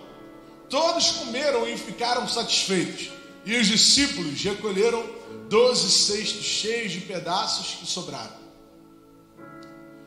Todos 0.69 1.11
comeram 1.13 1.69
e 1.69 1.77
ficaram 1.77 2.29
satisfeitos. 2.29 3.11
E 3.45 3.57
os 3.57 3.67
discípulos 3.67 4.41
recolheram 4.41 5.05
doze 5.49 5.91
cestos 5.91 6.45
cheios 6.45 6.93
de 6.93 7.01
pedaços 7.01 7.75
que 7.75 7.87
sobraram. 7.87 8.37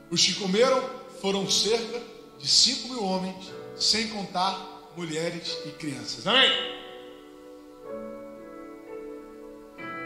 Os 0.10 0.26
que 0.26 0.36
comeram 0.36 0.82
foram 1.22 1.50
cerca 1.50 2.02
de 2.40 2.48
cinco 2.48 2.90
mil 2.90 3.04
homens, 3.04 3.52
sem 3.76 4.08
contar 4.08 4.94
mulheres 4.96 5.58
e 5.66 5.70
crianças. 5.72 6.26
Amém? 6.26 6.50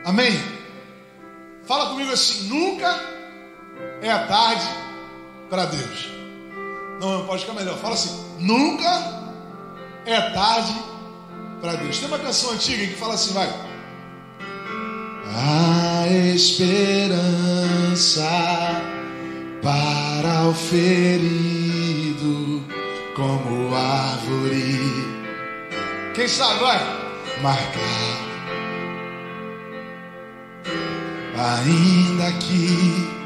Amém? 0.05 0.31
Fala 1.65 1.91
comigo 1.91 2.11
assim: 2.11 2.47
nunca 2.47 2.99
é 4.01 4.09
tarde 4.27 4.88
para 5.49 5.65
Deus. 5.65 6.09
Não, 6.99 7.25
pode 7.25 7.41
ficar 7.41 7.53
melhor. 7.53 7.77
Fala 7.77 7.95
assim: 7.95 8.23
nunca 8.39 9.33
é 10.05 10.21
tarde 10.31 10.75
para 11.61 11.75
Deus. 11.75 11.99
Tem 11.99 12.07
uma 12.07 12.19
canção 12.19 12.51
antiga 12.51 12.85
que 12.85 12.95
fala 12.95 13.15
assim, 13.15 13.33
vai. 13.33 13.49
A 15.35 16.07
esperança 16.33 18.23
para 19.61 20.47
o 20.47 20.53
ferido 20.53 22.63
como 23.15 23.75
árvore. 23.75 24.79
Quem 26.15 26.27
sabe, 26.27 26.59
vai? 26.59 26.79
Marcar. 27.41 28.29
Ainda 31.37 32.33
que 32.39 33.18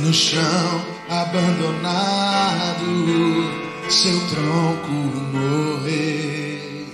no 0.00 0.12
chão 0.12 0.84
abandonado, 1.08 2.84
seu 3.88 4.18
tronco 4.28 4.92
morrer. 5.32 6.86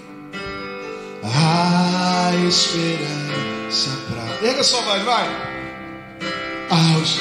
A 1.22 2.32
esperança 2.46 3.90
pra. 4.08 4.48
Erga 4.48 4.62
só, 4.62 4.80
vai, 4.82 5.02
vai. 5.04 5.28
Aos 6.70 7.18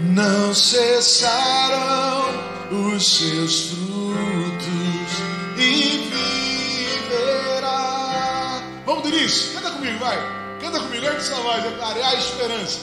não 0.00 0.54
cessarão 0.54 2.24
os 2.70 3.18
seus 3.18 3.70
frutos 3.70 5.20
e 5.56 6.08
viverá. 7.58 8.62
Vamos, 8.86 9.02
Denise, 9.04 9.52
canta 9.54 9.70
comigo, 9.72 9.98
vai. 9.98 10.16
Canta 10.60 10.80
comigo, 10.80 11.04
ergue 11.04 11.22
sua 11.22 11.40
voz, 11.40 11.62
declare 11.62 12.02
a 12.02 12.14
esperança. 12.14 12.80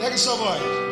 Ergue 0.00 0.18
sua 0.18 0.36
voz. 0.36 0.83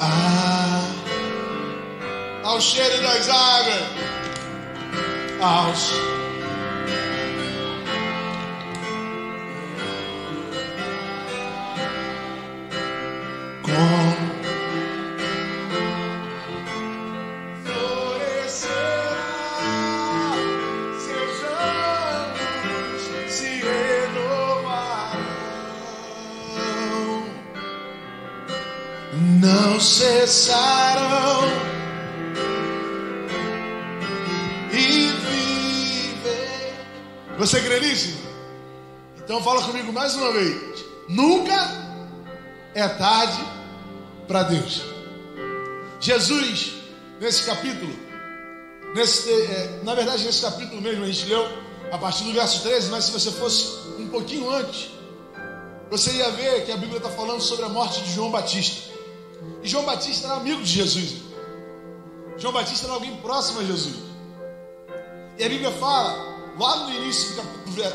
Ah. 0.00 0.94
I'll 2.44 2.60
shed 2.60 2.90
it 2.92 3.02
like 3.04 3.22
Zion. 3.22 3.82
I'll. 5.40 6.17
Então 39.28 39.42
fala 39.42 39.62
comigo 39.62 39.92
mais 39.92 40.14
uma 40.14 40.32
vez. 40.32 40.86
Nunca 41.06 41.54
é 42.74 42.88
tarde 42.88 43.38
para 44.26 44.44
Deus. 44.44 44.80
Jesus, 46.00 46.72
nesse 47.20 47.44
capítulo, 47.44 47.94
nesse, 48.94 49.30
é, 49.30 49.80
na 49.84 49.94
verdade, 49.94 50.24
nesse 50.24 50.40
capítulo 50.40 50.80
mesmo, 50.80 51.04
a 51.04 51.06
gente 51.08 51.26
leu 51.26 51.46
a 51.92 51.98
partir 51.98 52.24
do 52.24 52.32
verso 52.32 52.62
13, 52.62 52.88
mas 52.88 53.04
se 53.04 53.10
você 53.10 53.30
fosse 53.32 53.66
um 53.98 54.08
pouquinho 54.08 54.50
antes, 54.50 54.88
você 55.90 56.10
ia 56.12 56.30
ver 56.30 56.64
que 56.64 56.72
a 56.72 56.78
Bíblia 56.78 56.96
está 56.96 57.10
falando 57.10 57.42
sobre 57.42 57.66
a 57.66 57.68
morte 57.68 58.00
de 58.00 58.10
João 58.10 58.30
Batista. 58.30 58.90
E 59.62 59.68
João 59.68 59.84
Batista 59.84 60.28
era 60.28 60.36
amigo 60.36 60.62
de 60.62 60.72
Jesus. 60.72 61.16
João 62.38 62.54
Batista 62.54 62.86
era 62.86 62.94
alguém 62.94 63.14
próximo 63.18 63.60
a 63.60 63.64
Jesus. 63.64 63.94
E 65.36 65.44
a 65.44 65.48
Bíblia 65.50 65.70
fala 65.72 66.54
lá 66.58 66.76
no 66.86 66.94
início 66.94 67.36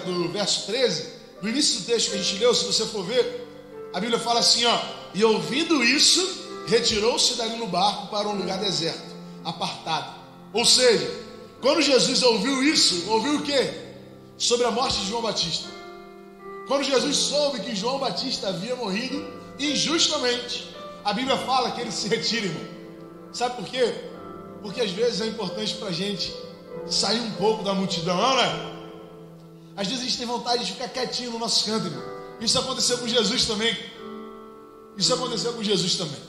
do 0.06 0.30
verso 0.30 0.68
13, 0.68 1.12
no 1.44 1.50
início 1.50 1.82
do 1.82 1.86
texto 1.86 2.12
que 2.12 2.16
a 2.16 2.22
gente 2.22 2.40
leu, 2.40 2.56
se 2.56 2.64
você 2.64 2.86
for 2.86 3.04
ver, 3.04 3.46
a 3.94 4.00
Bíblia 4.00 4.18
fala 4.18 4.40
assim: 4.40 4.64
ó, 4.64 4.80
e 5.14 5.26
ouvindo 5.26 5.84
isso, 5.84 6.26
retirou-se 6.66 7.36
dali 7.36 7.58
no 7.58 7.68
barco 7.68 8.08
para 8.08 8.30
um 8.30 8.38
lugar 8.38 8.60
deserto, 8.60 9.14
apartado. 9.44 10.16
Ou 10.54 10.64
seja, 10.64 11.06
quando 11.62 11.82
Jesus 11.82 12.24
ouviu 12.24 12.64
isso, 12.64 13.10
ouviu 13.10 13.36
o 13.36 13.42
que? 13.42 13.72
Sobre 14.38 14.66
a 14.66 14.72
morte 14.72 15.02
de 15.02 15.10
João 15.10 15.22
Batista. 15.22 15.68
Quando 16.66 16.86
Jesus 16.86 17.18
soube 17.18 17.60
que 17.60 17.76
João 17.76 18.00
Batista 18.00 18.48
havia 18.48 18.78
morrido 18.78 19.28
injustamente, 19.60 20.74
a 21.04 21.12
Bíblia 21.12 21.36
fala 21.40 21.72
que 21.72 21.82
ele 21.82 21.92
se 21.92 22.08
retira, 22.08 22.46
irmão. 22.46 22.64
Sabe 23.34 23.58
por 23.58 23.66
quê? 23.66 23.94
Porque 24.62 24.80
às 24.80 24.92
vezes 24.92 25.20
é 25.20 25.28
importante 25.28 25.74
para 25.76 25.90
a 25.90 25.92
gente 25.92 26.34
sair 26.88 27.20
um 27.20 27.32
pouco 27.32 27.66
da 27.66 27.74
multidão, 27.74 28.16
não 28.16 28.40
é? 28.40 28.73
Às 29.75 29.88
vezes 29.88 30.01
a 30.01 30.06
gente 30.06 30.18
tem 30.18 30.27
vontade 30.27 30.65
de 30.65 30.72
ficar 30.74 30.88
quietinho 30.89 31.32
no 31.32 31.39
nosso 31.39 31.65
canto, 31.65 31.88
irmão. 31.88 32.03
Isso 32.39 32.60
aconteceu 32.60 32.98
com 32.98 33.08
Jesus 33.08 33.46
também. 33.46 33.75
Isso 34.98 35.13
aconteceu 35.13 35.53
com 35.53 35.63
Jesus 35.63 35.96
também. 35.96 36.22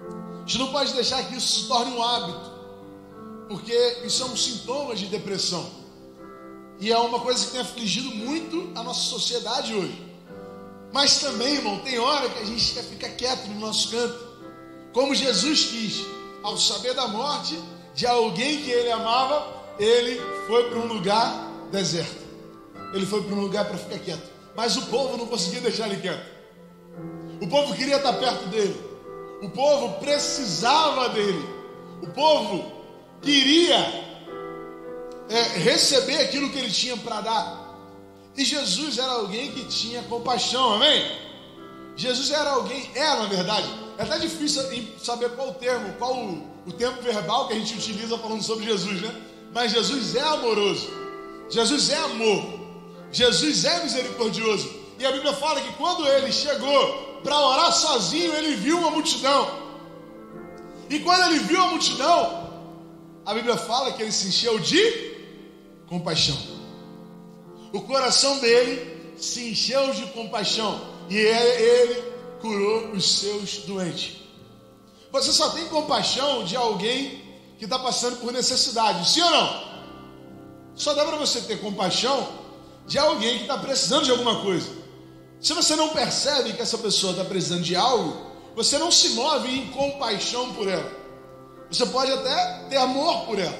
A 0.00 0.40
gente 0.40 0.58
não 0.58 0.72
pode 0.72 0.92
deixar 0.92 1.22
que 1.24 1.36
isso 1.36 1.60
se 1.60 1.68
torne 1.68 1.92
um 1.92 2.02
hábito, 2.02 2.50
porque 3.48 4.02
isso 4.04 4.22
é 4.22 4.26
um 4.26 4.36
sintoma 4.36 4.94
de 4.94 5.06
depressão. 5.06 5.68
E 6.80 6.92
é 6.92 6.98
uma 6.98 7.20
coisa 7.20 7.44
que 7.44 7.52
tem 7.52 7.60
afligido 7.60 8.10
muito 8.10 8.72
a 8.74 8.82
nossa 8.82 9.00
sociedade 9.00 9.74
hoje. 9.74 10.04
Mas 10.92 11.18
também, 11.18 11.54
irmão, 11.54 11.78
tem 11.80 11.98
hora 11.98 12.28
que 12.28 12.38
a 12.38 12.44
gente 12.44 12.72
quer 12.74 12.84
ficar 12.84 13.10
quieto 13.10 13.46
no 13.48 13.60
nosso 13.60 13.90
canto, 13.90 14.26
como 14.92 15.14
Jesus 15.14 15.66
quis, 15.66 16.06
ao 16.42 16.56
saber 16.56 16.94
da 16.94 17.06
morte 17.06 17.58
de 17.94 18.06
alguém 18.06 18.62
que 18.62 18.70
ele 18.70 18.90
amava, 18.90 19.46
ele 19.78 20.20
foi 20.46 20.68
para 20.68 20.78
um 20.78 20.86
lugar 20.86 21.50
deserto. 21.70 22.25
Ele 22.96 23.06
foi 23.06 23.22
para 23.22 23.34
um 23.34 23.40
lugar 23.40 23.64
para 23.64 23.78
ficar 23.78 23.98
quieto. 23.98 24.30
Mas 24.54 24.76
o 24.76 24.86
povo 24.86 25.16
não 25.16 25.26
conseguia 25.26 25.60
deixar 25.60 25.88
ele 25.88 26.00
quieto. 26.00 26.24
O 27.40 27.48
povo 27.48 27.74
queria 27.74 27.96
estar 27.96 28.12
perto 28.14 28.46
dele. 28.48 28.80
O 29.42 29.50
povo 29.50 30.00
precisava 30.00 31.10
dele. 31.10 31.44
O 32.02 32.06
povo 32.08 32.72
queria 33.20 33.76
é, 35.28 35.42
receber 35.58 36.18
aquilo 36.18 36.50
que 36.50 36.58
ele 36.58 36.70
tinha 36.70 36.96
para 36.96 37.20
dar. 37.20 37.66
E 38.36 38.44
Jesus 38.44 38.98
era 38.98 39.12
alguém 39.12 39.52
que 39.52 39.64
tinha 39.64 40.02
compaixão, 40.02 40.74
amém? 40.74 41.04
Jesus 41.96 42.30
era 42.30 42.50
alguém, 42.50 42.90
é 42.94 43.04
na 43.04 43.26
verdade, 43.26 43.66
é 43.96 44.02
até 44.02 44.18
difícil 44.18 44.62
saber 45.02 45.30
qual 45.30 45.48
o 45.48 45.54
termo, 45.54 45.94
qual 45.94 46.14
o 46.14 46.56
o 46.66 46.72
tempo 46.72 47.00
verbal 47.00 47.46
que 47.46 47.54
a 47.54 47.56
gente 47.56 47.74
utiliza 47.74 48.18
falando 48.18 48.42
sobre 48.42 48.64
Jesus, 48.64 49.00
né? 49.00 49.14
Mas 49.54 49.70
Jesus 49.70 50.16
é 50.16 50.20
amoroso. 50.20 50.90
Jesus 51.48 51.90
é 51.90 51.96
amor. 51.96 52.65
Jesus 53.16 53.64
é 53.64 53.82
misericordioso. 53.82 54.68
E 54.98 55.06
a 55.06 55.10
Bíblia 55.10 55.32
fala 55.32 55.60
que 55.62 55.72
quando 55.74 56.06
ele 56.06 56.30
chegou 56.30 57.20
para 57.24 57.38
orar 57.40 57.72
sozinho, 57.72 58.34
ele 58.34 58.56
viu 58.56 58.78
uma 58.78 58.90
multidão. 58.90 59.48
E 60.90 60.98
quando 61.00 61.22
ele 61.30 61.38
viu 61.40 61.60
a 61.62 61.68
multidão, 61.68 62.50
a 63.24 63.32
Bíblia 63.32 63.56
fala 63.56 63.92
que 63.92 64.02
ele 64.02 64.12
se 64.12 64.28
encheu 64.28 64.58
de 64.58 64.82
compaixão. 65.88 66.36
O 67.72 67.80
coração 67.82 68.38
dele 68.38 69.14
se 69.16 69.48
encheu 69.50 69.94
de 69.94 70.06
compaixão 70.08 70.78
e 71.08 71.16
ele 71.16 72.02
curou 72.42 72.90
os 72.90 73.18
seus 73.18 73.58
doentes. 73.58 74.18
Você 75.10 75.32
só 75.32 75.50
tem 75.50 75.64
compaixão 75.68 76.44
de 76.44 76.54
alguém 76.54 77.22
que 77.58 77.64
está 77.64 77.78
passando 77.78 78.18
por 78.18 78.30
necessidade, 78.30 79.08
sim 79.08 79.22
ou 79.22 79.30
não? 79.30 79.66
Só 80.74 80.92
dá 80.92 81.06
para 81.06 81.16
você 81.16 81.40
ter 81.40 81.58
compaixão 81.60 82.44
de 82.86 82.98
alguém 82.98 83.38
que 83.38 83.42
está 83.42 83.58
precisando 83.58 84.04
de 84.04 84.10
alguma 84.10 84.42
coisa. 84.42 84.68
Se 85.40 85.52
você 85.52 85.76
não 85.76 85.90
percebe 85.90 86.52
que 86.52 86.62
essa 86.62 86.78
pessoa 86.78 87.12
está 87.12 87.24
precisando 87.24 87.62
de 87.62 87.76
algo, 87.76 88.26
você 88.54 88.78
não 88.78 88.90
se 88.90 89.10
move 89.10 89.48
em 89.48 89.70
compaixão 89.70 90.52
por 90.54 90.66
ela. 90.68 90.90
Você 91.70 91.84
pode 91.86 92.10
até 92.12 92.64
ter 92.70 92.76
amor 92.76 93.26
por 93.26 93.38
ela, 93.38 93.58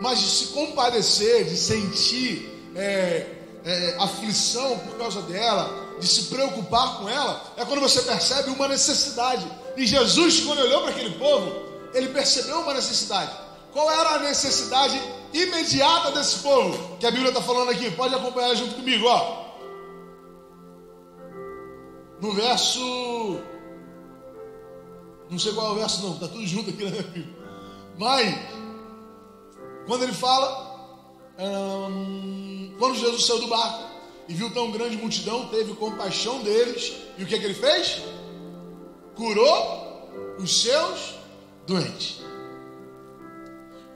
mas 0.00 0.20
de 0.20 0.26
se 0.26 0.46
compadecer, 0.48 1.44
de 1.44 1.56
sentir 1.56 2.70
é, 2.74 3.26
é, 3.64 3.96
aflição 3.98 4.78
por 4.78 4.96
causa 4.96 5.20
dela, 5.22 5.96
de 6.00 6.06
se 6.06 6.24
preocupar 6.24 6.98
com 6.98 7.08
ela, 7.08 7.42
é 7.56 7.64
quando 7.64 7.80
você 7.80 8.02
percebe 8.02 8.50
uma 8.50 8.68
necessidade. 8.68 9.46
E 9.76 9.86
Jesus, 9.86 10.40
quando 10.40 10.60
olhou 10.60 10.82
para 10.82 10.90
aquele 10.90 11.18
povo, 11.18 11.52
ele 11.92 12.08
percebeu 12.08 12.60
uma 12.60 12.74
necessidade. 12.74 13.30
Qual 13.72 13.90
era 13.90 14.10
a 14.14 14.18
necessidade 14.20 15.00
imediata 15.32 16.12
desse 16.12 16.40
povo? 16.40 16.96
Que 16.98 17.06
a 17.06 17.10
Bíblia 17.10 17.30
está 17.30 17.42
falando 17.42 17.70
aqui, 17.70 17.90
pode 17.90 18.14
acompanhar 18.14 18.54
junto 18.54 18.74
comigo, 18.74 19.06
ó. 19.06 19.46
No 22.20 22.32
verso 22.32 23.40
não 25.28 25.38
sei 25.38 25.52
qual 25.52 25.68
é 25.68 25.70
o 25.72 25.74
verso, 25.74 26.02
não, 26.02 26.14
está 26.14 26.28
tudo 26.28 26.46
junto 26.46 26.70
aqui 26.70 26.84
na 26.84 26.90
minha 26.90 27.02
Bíblia. 27.02 27.36
Mas, 27.98 28.34
quando 29.86 30.04
ele 30.04 30.12
fala, 30.12 31.10
hum, 31.38 32.74
quando 32.78 32.94
Jesus 32.96 33.26
saiu 33.26 33.40
do 33.40 33.48
barco 33.48 33.90
e 34.28 34.34
viu 34.34 34.52
tão 34.52 34.70
grande 34.70 34.96
multidão, 34.96 35.48
teve 35.48 35.74
compaixão 35.74 36.42
deles, 36.42 36.94
e 37.18 37.24
o 37.24 37.26
que, 37.26 37.34
é 37.34 37.38
que 37.38 37.44
ele 37.44 37.54
fez? 37.54 38.02
Curou 39.16 40.10
os 40.38 40.62
seus 40.62 41.14
doentes. 41.66 42.20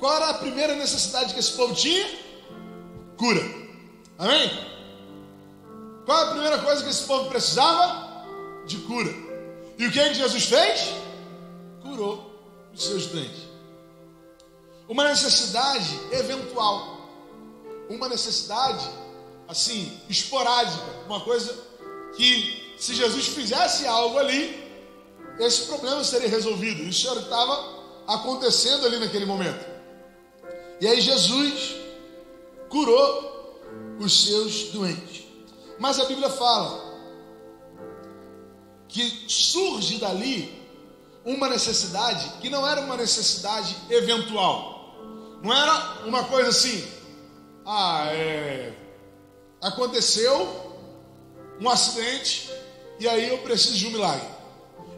Qual 0.01 0.13
era 0.17 0.31
a 0.31 0.35
primeira 0.35 0.75
necessidade 0.75 1.33
que 1.35 1.41
esse 1.41 1.53
povo 1.53 1.75
tinha? 1.75 2.09
Cura. 3.17 3.43
Amém? 4.19 4.51
Qual 6.05 6.19
é 6.19 6.23
a 6.23 6.31
primeira 6.31 6.59
coisa 6.59 6.83
que 6.83 6.91
esse 6.91 7.05
povo 7.05 7.29
precisava? 7.29 8.25
De 8.67 8.79
cura. 8.79 9.13
E 9.79 9.87
o 9.87 9.93
que, 9.93 10.01
é 10.01 10.09
que 10.09 10.15
Jesus 10.15 10.45
fez? 10.45 11.01
curou 11.83 12.31
os 12.73 12.85
seus 12.85 13.07
doentes. 13.07 13.49
Uma 14.89 15.05
necessidade 15.05 16.01
eventual, 16.13 17.09
uma 17.89 18.09
necessidade 18.09 18.89
assim, 19.49 20.01
esporádica, 20.09 20.85
uma 21.07 21.21
coisa 21.21 21.57
que 22.17 22.75
se 22.79 22.95
Jesus 22.95 23.29
fizesse 23.29 23.87
algo 23.87 24.19
ali, 24.19 24.69
esse 25.39 25.67
problema 25.67 26.03
seria 26.05 26.29
resolvido. 26.29 26.83
Isso 26.83 27.09
era 27.09 27.17
o 27.19 27.23
que 27.23 27.29
estava 27.29 27.81
acontecendo 28.07 28.87
ali 28.87 28.99
naquele 28.99 29.27
momento. 29.27 29.70
E 30.81 30.89
aí 30.89 31.01
Jesus 31.01 31.77
curou 32.69 33.61
os 33.99 34.27
seus 34.27 34.71
doentes. 34.71 35.25
Mas 35.79 36.01
a 36.01 36.07
Bíblia 36.07 36.31
fala 36.31 36.91
que 38.89 39.25
surge 39.29 39.99
dali 39.99 40.59
uma 41.25 41.49
necessidade 41.49 42.41
que 42.41 42.49
não 42.49 42.67
era 42.67 42.81
uma 42.81 42.97
necessidade 42.97 43.77
eventual. 43.91 44.97
Não 45.43 45.53
era 45.53 46.05
uma 46.07 46.25
coisa 46.25 46.51
assim, 46.51 46.87
ah, 47.65 48.07
é, 48.13 48.73
aconteceu 49.61 50.77
um 51.61 51.69
acidente 51.69 52.51
e 52.99 53.07
aí 53.07 53.29
eu 53.29 53.39
preciso 53.39 53.77
de 53.77 53.87
um 53.87 53.91
milagre. 53.91 54.27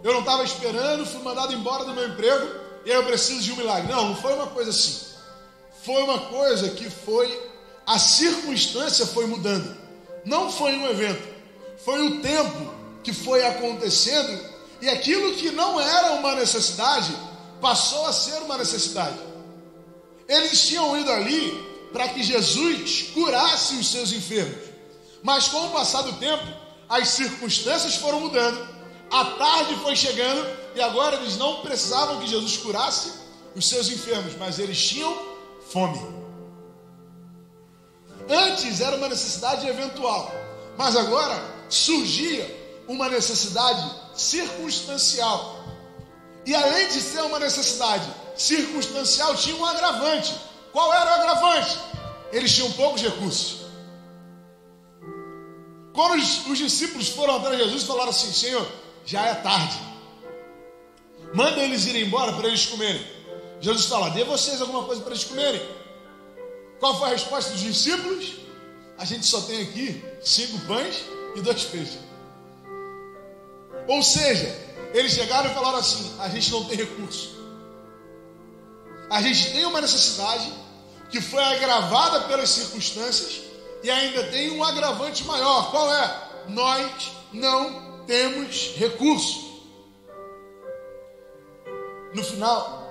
Eu 0.03 0.12
não 0.12 0.21
estava 0.21 0.42
esperando, 0.45 1.07
fui 1.07 1.23
mandado 1.23 1.53
embora 1.53 1.85
do 1.85 1.92
meu 1.92 2.09
emprego 2.09 2.47
e 2.85 2.90
aí 2.90 2.97
eu 2.97 3.05
preciso 3.05 3.40
de 3.40 3.53
um 3.53 3.57
milagre. 3.57 3.92
Não, 3.92 4.09
não 4.09 4.16
foi 4.16 4.33
uma 4.35 4.47
coisa 4.47 4.71
assim. 4.71 5.12
Foi 5.85 6.03
uma 6.03 6.18
coisa 6.18 6.71
que 6.71 6.88
foi, 6.88 7.51
a 7.87 7.99
circunstância 7.99 9.07
foi 9.07 9.27
mudando. 9.27 9.77
Não 10.25 10.51
foi 10.51 10.77
um 10.77 10.88
evento, 10.88 11.27
foi 11.85 12.07
o 12.07 12.21
tempo 12.21 12.73
que 13.03 13.12
foi 13.12 13.45
acontecendo 13.45 14.40
e 14.81 14.88
aquilo 14.88 15.35
que 15.35 15.51
não 15.51 15.81
era 15.81 16.12
uma 16.12 16.37
necessidade 16.37 17.12
passou 17.61 18.07
a 18.07 18.12
ser 18.12 18.37
uma 18.42 18.57
necessidade. 18.57 19.18
Eles 20.29 20.66
tinham 20.66 20.97
ido 20.99 21.11
ali 21.11 21.51
para 21.92 22.09
que 22.09 22.23
Jesus 22.23 23.11
curasse 23.12 23.75
os 23.75 23.90
seus 23.90 24.12
enfermos. 24.12 24.71
Mas 25.23 25.49
com 25.49 25.66
o 25.66 25.71
passar 25.71 26.03
do 26.03 26.12
tempo, 26.14 26.45
as 26.88 27.09
circunstâncias 27.09 27.97
foram 27.97 28.21
mudando, 28.21 28.68
a 29.11 29.25
tarde 29.25 29.75
foi 29.83 29.97
chegando 29.97 30.49
e 30.75 30.81
agora 30.81 31.16
eles 31.16 31.37
não 31.37 31.61
precisavam 31.61 32.21
que 32.21 32.27
Jesus 32.27 32.57
curasse 32.57 33.12
os 33.55 33.68
seus 33.68 33.88
enfermos, 33.88 34.35
mas 34.38 34.59
eles 34.59 34.81
tinham 34.81 35.32
fome. 35.70 36.01
Antes 38.29 38.81
era 38.81 38.96
uma 38.96 39.09
necessidade 39.09 39.66
eventual, 39.66 40.33
mas 40.77 40.96
agora 40.96 41.42
surgia 41.68 42.62
uma 42.88 43.09
necessidade 43.09 43.83
circunstancial. 44.14 45.62
E 46.44 46.55
além 46.55 46.88
de 46.88 47.01
ser 47.01 47.22
uma 47.22 47.38
necessidade 47.38 48.07
circunstancial, 48.37 49.35
tinha 49.37 49.57
um 49.57 49.64
agravante. 49.64 50.35
Qual 50.72 50.92
era 50.92 51.11
o 51.11 51.14
agravante? 51.14 51.79
Eles 52.33 52.53
tinham 52.55 52.72
poucos 52.72 53.03
recursos. 53.03 53.62
Quando 55.92 56.20
os, 56.20 56.46
os 56.46 56.59
discípulos 56.59 57.09
foram 57.11 57.38
de 57.38 57.57
Jesus, 57.59 57.85
falaram 57.85 58.11
assim: 58.11 58.33
Senhor, 58.33 58.66
já 59.05 59.27
é 59.27 59.35
tarde. 59.35 59.79
Manda 61.35 61.62
eles 61.62 61.87
irem 61.87 62.05
embora 62.05 62.33
para 62.33 62.48
eles 62.48 62.66
comerem. 62.66 63.07
Jesus 63.62 63.87
fala: 63.87 64.11
Dê 64.11 64.25
vocês 64.25 64.61
alguma 64.61 64.85
coisa 64.85 65.01
para 65.01 65.12
eles 65.12 65.25
comerem. 65.25 65.62
Qual 66.81 66.98
foi 66.98 67.09
a 67.09 67.12
resposta 67.12 67.53
dos 67.53 67.61
discípulos? 67.61 68.35
A 68.98 69.05
gente 69.05 69.25
só 69.25 69.40
tem 69.42 69.62
aqui 69.62 70.05
cinco 70.20 70.59
pães 70.66 71.05
e 71.37 71.40
dois 71.40 71.64
peixes. 71.64 71.98
Ou 73.87 74.03
seja, 74.03 74.55
eles 74.92 75.12
chegaram 75.12 75.48
e 75.48 75.55
falaram 75.55 75.79
assim: 75.79 76.12
a 76.18 76.29
gente 76.29 76.51
não 76.51 76.64
tem 76.64 76.77
recurso. 76.77 77.40
A 79.09 79.22
gente 79.22 79.53
tem 79.53 79.64
uma 79.64 79.81
necessidade 79.81 80.53
que 81.09 81.20
foi 81.20 81.42
agravada 81.42 82.22
pelas 82.22 82.51
circunstâncias 82.51 83.42
e 83.83 83.90
ainda 83.90 84.25
tem 84.25 84.51
um 84.51 84.64
agravante 84.64 85.22
maior. 85.25 85.70
Qual 85.70 85.94
é? 85.94 86.31
Nós 86.48 87.12
não 87.33 88.05
temos 88.07 88.72
recurso. 88.77 89.53
No 92.14 92.25
final, 92.25 92.82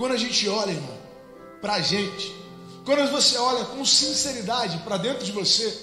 quando 0.00 0.12
a 0.12 0.16
gente 0.16 0.48
olha, 0.48 0.70
irmão, 0.70 0.98
para 1.60 1.74
a 1.74 1.80
gente, 1.82 2.34
quando 2.86 3.06
você 3.10 3.36
olha 3.36 3.66
com 3.66 3.84
sinceridade 3.84 4.78
para 4.78 4.96
dentro 4.96 5.22
de 5.22 5.30
você, 5.30 5.78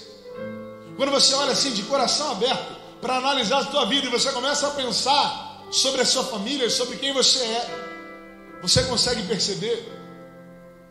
quando 0.96 1.12
você 1.12 1.32
olha 1.34 1.52
assim 1.52 1.70
de 1.70 1.84
coração 1.84 2.32
aberto, 2.32 2.76
para 3.00 3.14
analisar 3.14 3.60
a 3.60 3.64
tua 3.66 3.84
vida 3.84 4.08
e 4.08 4.10
você 4.10 4.32
começa 4.32 4.66
a 4.66 4.70
pensar 4.72 5.64
sobre 5.70 6.00
a 6.00 6.04
sua 6.04 6.24
família, 6.24 6.68
sobre 6.68 6.96
quem 6.96 7.12
você 7.12 7.38
é, 7.44 8.58
você 8.60 8.82
consegue 8.82 9.22
perceber 9.22 9.86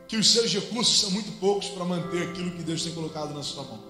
que 0.07 0.15
os 0.15 0.31
seus 0.31 0.53
recursos 0.53 0.97
são 0.97 1.11
muito 1.11 1.33
poucos 1.33 1.67
para 1.67 1.83
manter 1.83 2.29
aquilo 2.29 2.51
que 2.51 2.63
Deus 2.63 2.81
tem 2.81 2.93
colocado 2.93 3.33
na 3.33 3.43
sua 3.43 3.63
mão. 3.63 3.83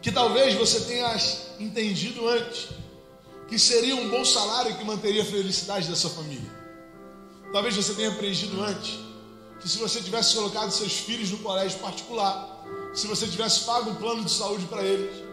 Que 0.00 0.10
talvez 0.10 0.54
você 0.54 0.80
tenha 0.80 1.14
entendido 1.60 2.26
antes 2.30 2.68
que 3.46 3.58
seria 3.58 3.94
um 3.94 4.08
bom 4.08 4.24
salário 4.24 4.74
que 4.78 4.84
manteria 4.86 5.20
a 5.20 5.26
felicidade 5.26 5.86
da 5.86 5.96
sua 5.96 6.12
família. 6.12 6.55
Talvez 7.52 7.76
você 7.76 7.94
tenha 7.94 8.10
aprendido 8.10 8.62
antes 8.62 8.98
que 9.60 9.68
se 9.68 9.78
você 9.78 10.00
tivesse 10.00 10.34
colocado 10.34 10.70
seus 10.70 10.92
filhos 10.92 11.30
no 11.30 11.38
colégio 11.38 11.78
particular, 11.78 12.64
se 12.92 13.06
você 13.06 13.26
tivesse 13.26 13.64
pago 13.64 13.90
um 13.90 13.94
plano 13.94 14.24
de 14.24 14.30
saúde 14.30 14.66
para 14.66 14.82
eles, 14.82 15.24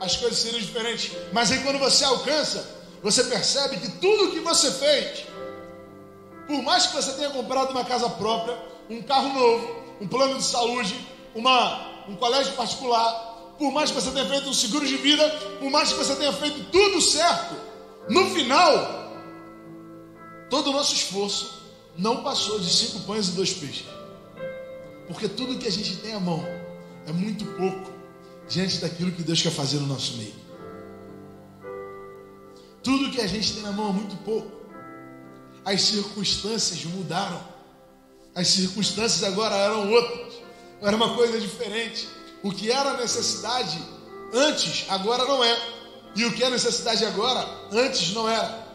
as 0.00 0.16
coisas 0.16 0.38
seriam 0.38 0.60
diferentes. 0.60 1.12
Mas 1.32 1.50
aí 1.50 1.62
quando 1.62 1.78
você 1.78 2.04
alcança, 2.04 2.68
você 3.02 3.24
percebe 3.24 3.78
que 3.78 3.90
tudo 3.92 4.32
que 4.32 4.40
você 4.40 4.70
fez, 4.70 5.24
por 6.46 6.62
mais 6.62 6.86
que 6.86 6.96
você 6.96 7.12
tenha 7.12 7.30
comprado 7.30 7.70
uma 7.70 7.84
casa 7.84 8.08
própria, 8.10 8.56
um 8.90 9.02
carro 9.02 9.32
novo, 9.32 9.82
um 10.00 10.08
plano 10.08 10.36
de 10.36 10.44
saúde, 10.44 10.94
uma, 11.34 12.06
um 12.08 12.16
colégio 12.16 12.52
particular, 12.54 13.54
por 13.58 13.72
mais 13.72 13.90
que 13.90 14.00
você 14.00 14.10
tenha 14.10 14.26
feito 14.26 14.48
um 14.48 14.54
seguro 14.54 14.86
de 14.86 14.96
vida, 14.96 15.28
por 15.58 15.70
mais 15.70 15.92
que 15.92 15.98
você 15.98 16.14
tenha 16.16 16.32
feito 16.32 16.70
tudo 16.70 17.00
certo, 17.00 17.54
no 18.08 18.30
final, 18.30 19.12
todo 20.48 20.70
o 20.70 20.72
nosso 20.72 20.94
esforço 20.94 21.57
não 21.98 22.22
passou 22.22 22.60
de 22.60 22.70
cinco 22.70 23.00
pães 23.00 23.28
e 23.28 23.32
dois 23.32 23.52
peixes. 23.52 23.86
Porque 25.08 25.28
tudo 25.28 25.58
que 25.58 25.66
a 25.66 25.72
gente 25.72 25.96
tem 25.96 26.14
à 26.14 26.20
mão 26.20 26.44
é 27.06 27.12
muito 27.12 27.44
pouco 27.56 27.90
diante 28.48 28.78
daquilo 28.78 29.10
que 29.10 29.22
Deus 29.22 29.42
quer 29.42 29.50
fazer 29.50 29.78
no 29.80 29.86
nosso 29.86 30.16
meio. 30.16 30.34
Tudo 32.82 33.10
que 33.10 33.20
a 33.20 33.26
gente 33.26 33.54
tem 33.54 33.62
na 33.62 33.72
mão 33.72 33.90
é 33.90 33.92
muito 33.92 34.16
pouco. 34.18 34.50
As 35.64 35.82
circunstâncias 35.82 36.84
mudaram. 36.84 37.42
As 38.34 38.46
circunstâncias 38.46 39.24
agora 39.24 39.56
eram 39.56 39.90
outras. 39.90 40.34
Era 40.80 40.94
uma 40.94 41.16
coisa 41.16 41.40
diferente. 41.40 42.08
O 42.42 42.52
que 42.52 42.70
era 42.70 42.96
necessidade 42.96 43.82
antes, 44.32 44.86
agora 44.88 45.24
não 45.24 45.42
é. 45.42 45.58
E 46.14 46.24
o 46.24 46.32
que 46.32 46.44
é 46.44 46.50
necessidade 46.50 47.04
agora, 47.04 47.46
antes 47.72 48.12
não 48.12 48.28
era. 48.28 48.68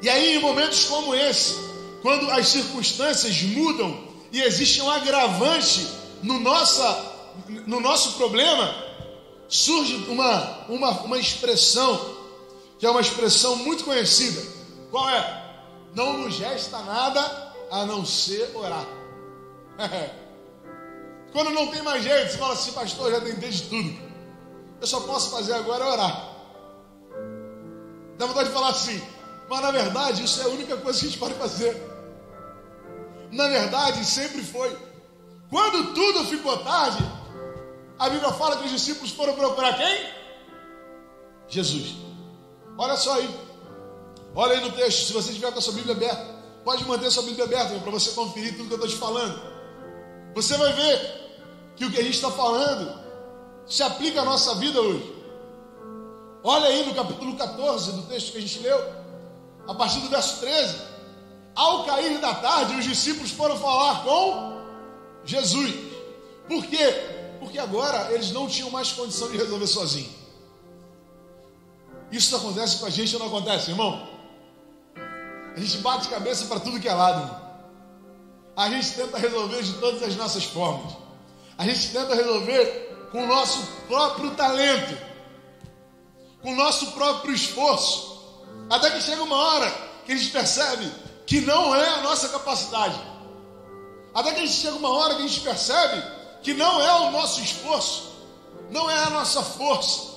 E 0.00 0.08
aí, 0.08 0.36
em 0.36 0.40
momentos 0.40 0.84
como 0.84 1.14
esse, 1.14 1.65
quando 2.06 2.30
as 2.30 2.46
circunstâncias 2.46 3.42
mudam 3.42 3.98
e 4.30 4.40
existe 4.40 4.80
um 4.80 4.88
agravante 4.88 5.88
no, 6.22 6.38
nossa, 6.38 7.04
no 7.66 7.80
nosso 7.80 8.12
problema, 8.12 8.72
surge 9.48 9.96
uma, 10.08 10.66
uma, 10.68 10.90
uma 11.00 11.18
expressão, 11.18 12.16
que 12.78 12.86
é 12.86 12.90
uma 12.90 13.00
expressão 13.00 13.56
muito 13.56 13.82
conhecida. 13.82 14.40
Qual 14.88 15.10
é? 15.10 15.64
Não 15.96 16.18
nos 16.18 16.38
resta 16.38 16.78
nada 16.78 17.52
a 17.72 17.84
não 17.84 18.06
ser 18.06 18.52
orar. 18.54 18.86
Quando 21.32 21.50
não 21.50 21.66
tem 21.66 21.82
mais 21.82 22.04
jeito, 22.04 22.30
você 22.30 22.38
fala 22.38 22.52
assim, 22.52 22.70
pastor, 22.70 23.10
já 23.10 23.20
tentei 23.20 23.50
de 23.50 23.62
tudo. 23.62 23.98
Eu 24.80 24.86
só 24.86 25.00
posso 25.00 25.32
fazer 25.32 25.54
agora 25.54 25.84
é 25.84 25.88
orar. 25.88 26.36
Dá 28.16 28.26
vontade 28.26 28.48
de 28.50 28.54
falar 28.54 28.68
assim, 28.68 29.02
mas 29.48 29.60
na 29.60 29.72
verdade 29.72 30.22
isso 30.22 30.40
é 30.40 30.44
a 30.44 30.48
única 30.50 30.76
coisa 30.76 31.00
que 31.00 31.06
a 31.06 31.08
gente 31.08 31.18
pode 31.18 31.34
fazer. 31.34 31.95
Na 33.32 33.48
verdade, 33.48 34.04
sempre 34.04 34.42
foi. 34.42 34.76
Quando 35.50 35.94
tudo 35.94 36.24
ficou 36.24 36.56
tarde, 36.58 37.04
a 37.98 38.08
Bíblia 38.08 38.32
fala 38.32 38.56
que 38.56 38.64
os 38.64 38.70
discípulos 38.70 39.10
foram 39.10 39.34
procurar 39.34 39.76
quem? 39.76 40.10
Jesus. 41.48 41.94
Olha 42.78 42.96
só 42.96 43.14
aí. 43.14 43.30
Olha 44.34 44.52
aí 44.52 44.60
no 44.60 44.72
texto, 44.72 45.06
se 45.06 45.12
você 45.12 45.30
estiver 45.30 45.50
com 45.50 45.58
a 45.58 45.62
sua 45.62 45.72
Bíblia 45.72 45.94
aberta, 45.94 46.36
pode 46.64 46.84
manter 46.84 47.10
sua 47.10 47.22
Bíblia 47.22 47.44
aberta 47.44 47.78
para 47.78 47.90
você 47.90 48.10
conferir 48.10 48.56
tudo 48.56 48.68
que 48.68 48.74
eu 48.74 48.76
estou 48.76 48.90
te 48.90 48.96
falando. 48.96 49.40
Você 50.34 50.56
vai 50.56 50.72
ver 50.72 51.26
que 51.76 51.84
o 51.84 51.90
que 51.90 51.98
a 51.98 52.02
gente 52.02 52.16
está 52.16 52.30
falando 52.30 53.00
se 53.66 53.82
aplica 53.82 54.20
à 54.20 54.24
nossa 54.24 54.54
vida 54.56 54.80
hoje. 54.80 55.14
Olha 56.42 56.66
aí 56.66 56.84
no 56.86 56.94
capítulo 56.94 57.36
14 57.36 57.92
do 57.92 58.02
texto 58.02 58.32
que 58.32 58.38
a 58.38 58.40
gente 58.40 58.58
leu, 58.60 58.78
a 59.66 59.74
partir 59.74 60.00
do 60.00 60.08
verso 60.08 60.40
13. 60.40 60.76
Ao 61.56 61.84
cair 61.84 62.18
da 62.18 62.34
tarde, 62.34 62.74
os 62.74 62.84
discípulos 62.84 63.30
foram 63.30 63.58
falar 63.58 64.04
com 64.04 64.60
Jesus. 65.24 65.74
Por 66.46 66.66
quê? 66.66 66.92
Porque 67.40 67.58
agora 67.58 68.12
eles 68.12 68.30
não 68.30 68.46
tinham 68.46 68.70
mais 68.70 68.92
condição 68.92 69.30
de 69.30 69.38
resolver 69.38 69.66
sozinhos. 69.66 70.12
Isso 72.12 72.36
acontece 72.36 72.78
com 72.78 72.84
a 72.84 72.90
gente 72.90 73.14
ou 73.16 73.20
não 73.20 73.28
acontece, 73.28 73.70
irmão? 73.70 74.06
A 75.56 75.58
gente 75.58 75.78
bate 75.78 76.08
cabeça 76.08 76.44
para 76.44 76.60
tudo 76.60 76.78
que 76.78 76.88
é 76.88 76.92
lado. 76.92 77.22
Irmão. 77.22 77.46
A 78.54 78.68
gente 78.68 78.92
tenta 78.92 79.18
resolver 79.18 79.62
de 79.62 79.72
todas 79.74 80.02
as 80.02 80.14
nossas 80.14 80.44
formas. 80.44 80.92
A 81.56 81.64
gente 81.64 81.90
tenta 81.90 82.14
resolver 82.14 83.08
com 83.10 83.24
o 83.24 83.26
nosso 83.26 83.66
próprio 83.88 84.30
talento, 84.32 84.96
com 86.42 86.52
o 86.52 86.56
nosso 86.56 86.92
próprio 86.92 87.34
esforço. 87.34 88.36
Até 88.68 88.90
que 88.90 89.00
chega 89.00 89.22
uma 89.22 89.36
hora 89.36 89.70
que 90.04 90.12
a 90.12 90.16
gente 90.16 90.30
percebe 90.30 91.05
que 91.26 91.40
não 91.40 91.74
é 91.74 91.88
a 91.88 92.02
nossa 92.02 92.28
capacidade. 92.28 92.98
Até 94.14 94.32
que 94.32 94.40
a 94.40 94.46
gente 94.46 94.52
chega 94.52 94.76
uma 94.76 94.90
hora 94.90 95.16
que 95.16 95.22
a 95.22 95.26
gente 95.26 95.40
percebe 95.40 96.02
que 96.42 96.54
não 96.54 96.80
é 96.80 97.08
o 97.08 97.10
nosso 97.10 97.40
esforço, 97.40 98.12
não 98.70 98.88
é 98.88 98.98
a 98.98 99.10
nossa 99.10 99.42
força 99.42 100.14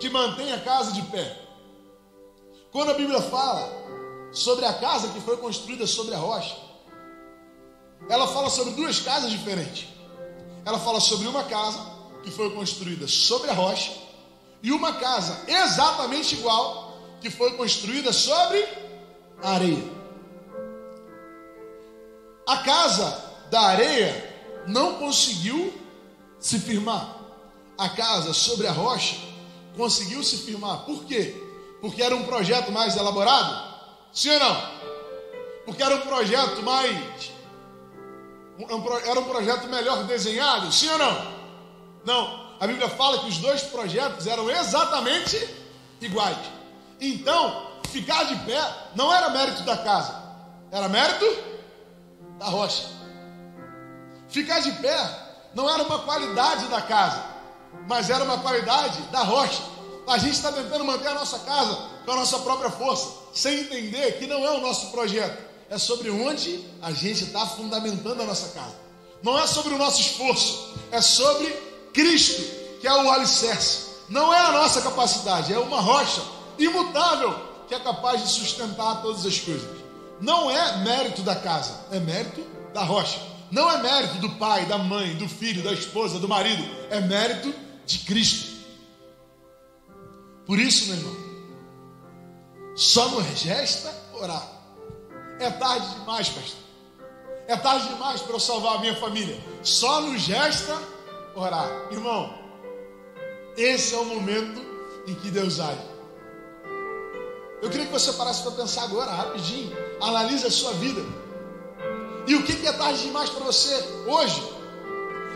que 0.00 0.10
mantém 0.10 0.52
a 0.52 0.60
casa 0.60 0.92
de 0.92 1.02
pé. 1.02 1.40
Quando 2.72 2.90
a 2.90 2.94
Bíblia 2.94 3.20
fala 3.22 3.70
sobre 4.32 4.64
a 4.64 4.72
casa 4.74 5.08
que 5.08 5.20
foi 5.20 5.36
construída 5.36 5.86
sobre 5.86 6.14
a 6.14 6.18
rocha, 6.18 6.56
ela 8.08 8.26
fala 8.26 8.50
sobre 8.50 8.72
duas 8.74 8.98
casas 9.00 9.30
diferentes. 9.30 9.88
Ela 10.64 10.78
fala 10.78 11.00
sobre 11.00 11.28
uma 11.28 11.44
casa 11.44 11.78
que 12.22 12.30
foi 12.30 12.50
construída 12.50 13.06
sobre 13.06 13.50
a 13.50 13.54
rocha 13.54 13.92
e 14.62 14.72
uma 14.72 14.94
casa 14.94 15.44
exatamente 15.48 16.34
igual 16.34 16.98
que 17.20 17.30
foi 17.30 17.56
construída 17.56 18.12
sobre 18.12 18.66
areia. 19.42 19.99
A 22.50 22.56
casa 22.64 23.16
da 23.48 23.60
areia 23.60 24.64
não 24.66 24.96
conseguiu 24.96 25.72
se 26.40 26.58
firmar. 26.58 27.16
A 27.78 27.88
casa 27.90 28.34
sobre 28.34 28.66
a 28.66 28.72
rocha 28.72 29.14
conseguiu 29.76 30.20
se 30.24 30.38
firmar. 30.38 30.78
Por 30.78 31.04
quê? 31.04 31.32
Porque 31.80 32.02
era 32.02 32.16
um 32.16 32.24
projeto 32.24 32.72
mais 32.72 32.96
elaborado? 32.96 33.72
Sim 34.12 34.30
ou 34.30 34.40
não? 34.40 34.62
Porque 35.64 35.80
era 35.80 35.94
um 35.94 36.00
projeto 36.00 36.60
mais 36.64 37.30
era 39.06 39.20
um 39.20 39.24
projeto 39.24 39.68
melhor 39.68 40.02
desenhado? 40.02 40.72
Sim 40.72 40.90
ou 40.90 40.98
não? 40.98 41.32
Não. 42.04 42.50
A 42.58 42.66
Bíblia 42.66 42.88
fala 42.88 43.20
que 43.20 43.28
os 43.28 43.38
dois 43.38 43.62
projetos 43.62 44.26
eram 44.26 44.50
exatamente 44.50 45.38
iguais. 46.00 46.36
Então, 47.00 47.70
ficar 47.90 48.24
de 48.24 48.34
pé 48.44 48.60
não 48.96 49.14
era 49.14 49.30
mérito 49.30 49.62
da 49.62 49.76
casa, 49.76 50.20
era 50.72 50.88
mérito 50.88 51.49
da 52.40 52.46
rocha. 52.46 52.88
Ficar 54.30 54.60
de 54.60 54.72
pé 54.72 54.98
não 55.54 55.68
era 55.68 55.82
uma 55.82 55.98
qualidade 56.00 56.66
da 56.68 56.80
casa, 56.80 57.22
mas 57.86 58.08
era 58.08 58.24
uma 58.24 58.38
qualidade 58.38 59.02
da 59.12 59.22
rocha. 59.22 59.62
A 60.08 60.16
gente 60.16 60.32
está 60.32 60.50
tentando 60.50 60.84
manter 60.84 61.08
a 61.08 61.14
nossa 61.14 61.38
casa 61.40 61.76
com 62.04 62.12
a 62.12 62.16
nossa 62.16 62.38
própria 62.38 62.70
força, 62.70 63.08
sem 63.34 63.60
entender 63.60 64.18
que 64.18 64.26
não 64.26 64.42
é 64.44 64.52
o 64.52 64.60
nosso 64.62 64.90
projeto, 64.90 65.38
é 65.68 65.76
sobre 65.76 66.10
onde 66.10 66.64
a 66.80 66.90
gente 66.92 67.24
está 67.24 67.46
fundamentando 67.46 68.22
a 68.22 68.24
nossa 68.24 68.48
casa. 68.48 68.74
Não 69.22 69.38
é 69.38 69.46
sobre 69.46 69.74
o 69.74 69.78
nosso 69.78 70.00
esforço, 70.00 70.74
é 70.90 71.02
sobre 71.02 71.46
Cristo, 71.92 72.42
que 72.80 72.88
é 72.88 72.92
o 72.92 73.10
alicerce. 73.10 73.90
Não 74.08 74.32
é 74.32 74.38
a 74.38 74.52
nossa 74.52 74.80
capacidade, 74.80 75.52
é 75.52 75.58
uma 75.58 75.80
rocha 75.80 76.22
imutável 76.58 77.38
que 77.68 77.74
é 77.74 77.78
capaz 77.78 78.22
de 78.22 78.30
sustentar 78.30 79.02
todas 79.02 79.26
as 79.26 79.38
coisas. 79.38 79.79
Não 80.20 80.50
é 80.50 80.78
mérito 80.78 81.22
da 81.22 81.34
casa, 81.34 81.86
é 81.90 81.98
mérito 81.98 82.44
da 82.74 82.82
rocha. 82.82 83.18
Não 83.50 83.70
é 83.70 83.82
mérito 83.82 84.18
do 84.18 84.30
pai, 84.36 84.66
da 84.66 84.78
mãe, 84.78 85.16
do 85.16 85.28
filho, 85.28 85.62
da 85.62 85.72
esposa, 85.72 86.18
do 86.18 86.28
marido, 86.28 86.62
é 86.90 87.00
mérito 87.00 87.52
de 87.84 87.98
Cristo. 88.00 88.60
Por 90.46 90.58
isso, 90.58 90.86
meu 90.86 90.96
irmão, 90.96 91.16
só 92.76 93.08
nos 93.08 93.42
resta 93.42 93.92
orar. 94.14 94.46
É 95.40 95.50
tarde 95.50 95.88
demais, 95.94 96.28
pastor. 96.28 96.60
É 97.48 97.56
tarde 97.56 97.88
demais 97.88 98.20
para 98.20 98.34
eu 98.34 98.40
salvar 98.40 98.76
a 98.76 98.80
minha 98.80 98.94
família. 98.96 99.38
Só 99.62 100.00
nos 100.02 100.26
resta 100.26 100.78
orar. 101.34 101.68
Irmão, 101.90 102.32
esse 103.56 103.94
é 103.94 103.98
o 103.98 104.04
momento 104.04 104.60
em 105.06 105.14
que 105.14 105.30
Deus 105.30 105.58
age. 105.58 105.89
Eu 107.62 107.68
queria 107.68 107.86
que 107.86 107.92
você 107.92 108.12
parasse 108.14 108.42
para 108.42 108.52
pensar 108.52 108.84
agora, 108.84 109.10
rapidinho. 109.10 109.76
Analise 110.00 110.46
a 110.46 110.50
sua 110.50 110.72
vida. 110.72 111.02
E 112.26 112.34
o 112.34 112.42
que 112.42 112.66
é 112.66 112.72
tarde 112.72 113.02
demais 113.02 113.28
para 113.28 113.44
você 113.44 113.74
hoje? 114.06 114.42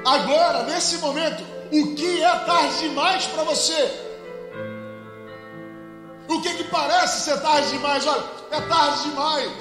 Agora, 0.05 0.63
nesse 0.65 0.99
momento, 0.99 1.43
o 1.73 1.95
que 1.95 2.23
é 2.23 2.39
tarde 2.41 2.79
demais 2.79 3.27
para 3.27 3.45
você? 3.45 4.05
O 6.29 6.41
que, 6.41 6.55
que 6.55 6.65
parece 6.65 7.25
ser 7.25 7.41
tarde 7.41 7.71
demais? 7.71 8.07
Olha, 8.07 8.25
é 8.51 8.61
tarde 8.61 9.03
demais 9.03 9.53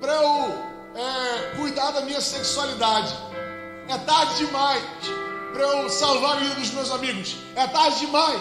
para 0.00 0.12
eu 0.12 0.54
é, 0.94 1.56
cuidar 1.56 1.90
da 1.90 2.02
minha 2.02 2.20
sexualidade. 2.20 3.14
É 3.88 3.98
tarde 3.98 4.36
demais 4.36 4.82
para 5.52 5.62
eu 5.62 5.88
salvar 5.88 6.36
a 6.36 6.40
vida 6.40 6.54
dos 6.54 6.70
meus 6.70 6.90
amigos. 6.90 7.36
É 7.54 7.66
tarde 7.66 8.00
demais. 8.00 8.40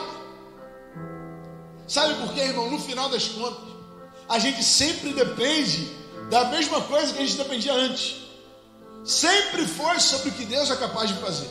Sabe 1.88 2.15
por 2.15 2.34
quê, 2.34 2.41
irmão? 2.41 2.69
No 2.71 2.80
final 2.80 3.10
das 3.10 3.28
contas, 3.28 3.63
a 4.28 4.39
gente 4.39 4.63
sempre 4.63 5.13
depende 5.13 5.88
da 6.30 6.45
mesma 6.45 6.82
coisa 6.82 7.13
que 7.13 7.19
a 7.21 7.26
gente 7.26 7.38
dependia 7.38 7.74
antes. 7.74 8.15
Sempre 9.04 9.65
foi 9.67 10.00
sobre 10.00 10.30
o 10.30 10.32
que 10.34 10.45
Deus 10.45 10.71
é 10.71 10.76
capaz 10.76 11.10
de 11.10 11.19
fazer. 11.19 11.50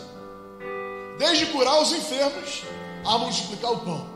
Desde 1.19 1.47
curar 1.47 1.81
os 1.81 1.93
enfermos 1.93 2.63
a 3.05 3.19
multiplicar 3.19 3.73
o 3.73 3.81
pão. 3.81 4.15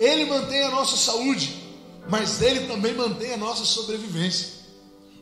Ele 0.00 0.24
mantém 0.24 0.62
a 0.64 0.70
nossa 0.70 0.96
saúde, 0.96 1.62
mas 2.08 2.40
ele 2.40 2.66
também 2.66 2.94
mantém 2.94 3.34
a 3.34 3.36
nossa 3.36 3.64
sobrevivência. 3.64 4.64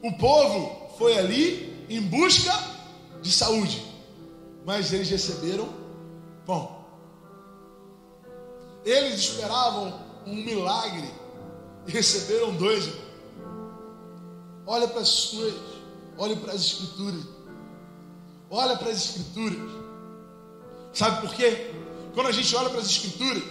O 0.02 0.12
povo 0.12 0.94
foi 0.96 1.18
ali 1.18 1.84
em 1.88 2.00
busca 2.00 2.52
de 3.20 3.32
saúde, 3.32 3.84
mas 4.64 4.92
eles 4.92 5.10
receberam 5.10 5.68
pão. 6.46 6.80
Eles 8.84 9.14
esperavam 9.14 10.11
um 10.26 10.34
milagre 10.34 11.08
e 11.86 11.90
receberam 11.90 12.54
dois. 12.54 12.90
Olha 14.66 14.86
para 14.88 15.00
as 15.00 15.08
suas, 15.08 15.54
olhe 16.16 16.36
para 16.36 16.52
as 16.52 16.60
escrituras. 16.60 17.24
Olha 18.50 18.76
para 18.76 18.90
as 18.90 18.96
escrituras. 18.98 19.58
Sabe 20.92 21.26
por 21.26 21.34
quê? 21.34 21.72
Quando 22.14 22.28
a 22.28 22.32
gente 22.32 22.54
olha 22.54 22.68
para 22.68 22.80
as 22.80 22.86
escrituras, 22.86 23.42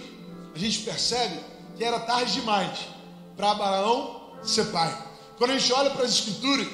a 0.54 0.58
gente 0.58 0.80
percebe 0.80 1.40
que 1.76 1.84
era 1.84 1.98
tarde 2.00 2.32
demais 2.34 2.86
para 3.36 3.50
Abraão 3.50 4.32
ser 4.42 4.66
pai. 4.66 4.96
Quando 5.36 5.50
a 5.50 5.58
gente 5.58 5.72
olha 5.72 5.90
para 5.90 6.04
as 6.04 6.12
escrituras, 6.12 6.68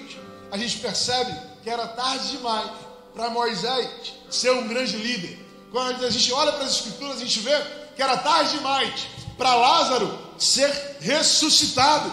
a 0.50 0.58
gente 0.58 0.78
percebe 0.78 1.34
que 1.62 1.70
era 1.70 1.86
tarde 1.88 2.30
demais 2.32 2.70
para 3.14 3.30
Moisés 3.30 4.14
ser 4.30 4.50
um 4.50 4.68
grande 4.68 4.96
líder. 4.96 5.38
Quando 5.70 6.04
a 6.04 6.10
gente 6.10 6.32
olha 6.32 6.52
para 6.52 6.64
as 6.64 6.72
escrituras, 6.72 7.16
a 7.16 7.20
gente 7.20 7.40
vê 7.40 7.52
que 7.96 8.02
era 8.02 8.16
tarde 8.18 8.52
demais 8.52 9.06
para 9.38 9.54
Lázaro 9.54 10.18
ser 10.36 10.70
ressuscitado. 11.00 12.10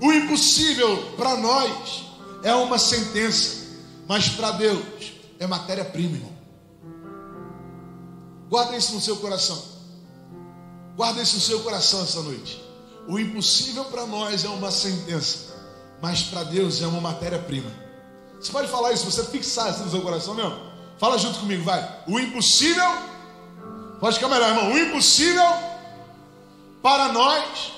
O 0.00 0.12
impossível 0.12 1.14
para 1.16 1.36
nós 1.36 2.04
é 2.42 2.54
uma 2.54 2.78
sentença, 2.78 3.64
mas 4.06 4.28
para 4.28 4.52
Deus 4.52 4.84
é 5.40 5.46
matéria-prima, 5.46 6.16
irmão. 6.16 6.32
Guarda 8.50 8.76
isso 8.76 8.94
no 8.94 9.00
seu 9.00 9.16
coração. 9.16 9.60
Guarda 10.94 11.22
isso 11.22 11.36
no 11.36 11.40
seu 11.40 11.60
coração 11.60 12.02
essa 12.02 12.20
noite. 12.20 12.62
O 13.08 13.18
impossível 13.18 13.84
para 13.86 14.06
nós 14.06 14.44
é 14.44 14.48
uma 14.48 14.70
sentença, 14.70 15.54
mas 16.00 16.22
para 16.22 16.44
Deus 16.44 16.82
é 16.82 16.86
uma 16.86 17.00
matéria-prima. 17.00 17.70
Você 18.40 18.52
pode 18.52 18.68
falar 18.68 18.92
isso, 18.92 19.10
você 19.10 19.24
fixar 19.24 19.70
isso 19.70 19.82
no 19.84 19.90
seu 19.90 20.02
coração 20.02 20.34
mesmo? 20.34 20.56
Fala 20.98 21.18
junto 21.18 21.40
comigo, 21.40 21.64
vai. 21.64 22.04
O 22.06 22.20
impossível, 22.20 22.84
pode 24.00 24.16
ficar 24.16 24.28
melhor, 24.28 24.48
irmão. 24.50 24.72
O 24.72 24.78
impossível 24.78 25.73
para 26.84 27.10
nós 27.10 27.72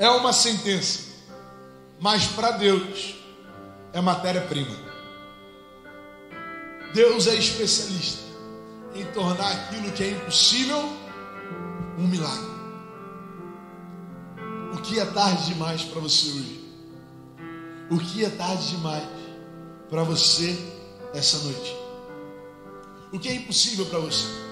é 0.00 0.10
uma 0.10 0.32
sentença, 0.32 1.04
mas 2.00 2.26
para 2.26 2.50
Deus 2.50 3.14
é 3.92 4.00
matéria-prima. 4.00 4.74
Deus 6.92 7.28
é 7.28 7.36
especialista 7.36 8.24
em 8.96 9.04
tornar 9.12 9.52
aquilo 9.52 9.92
que 9.92 10.02
é 10.02 10.10
impossível 10.10 10.76
um 11.96 12.08
milagre. 12.08 12.50
O 14.74 14.78
que 14.78 14.98
é 14.98 15.04
tarde 15.04 15.46
demais 15.46 15.82
para 15.84 16.00
você 16.00 16.26
hoje? 16.30 16.64
O 17.88 17.96
que 17.96 18.24
é 18.24 18.30
tarde 18.30 18.70
demais 18.70 19.08
para 19.88 20.02
você 20.02 20.58
essa 21.14 21.38
noite? 21.44 21.76
O 23.12 23.20
que 23.20 23.28
é 23.28 23.34
impossível 23.36 23.86
para 23.86 24.00
você? 24.00 24.45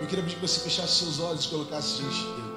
Eu 0.00 0.06
queria 0.06 0.22
pedir 0.22 0.36
que 0.36 0.42
você 0.42 0.60
fechasse 0.60 1.04
seus 1.04 1.20
olhos 1.20 1.44
e 1.44 1.48
colocasse 1.48 1.96
diante 1.96 2.22
dele. 2.22 2.47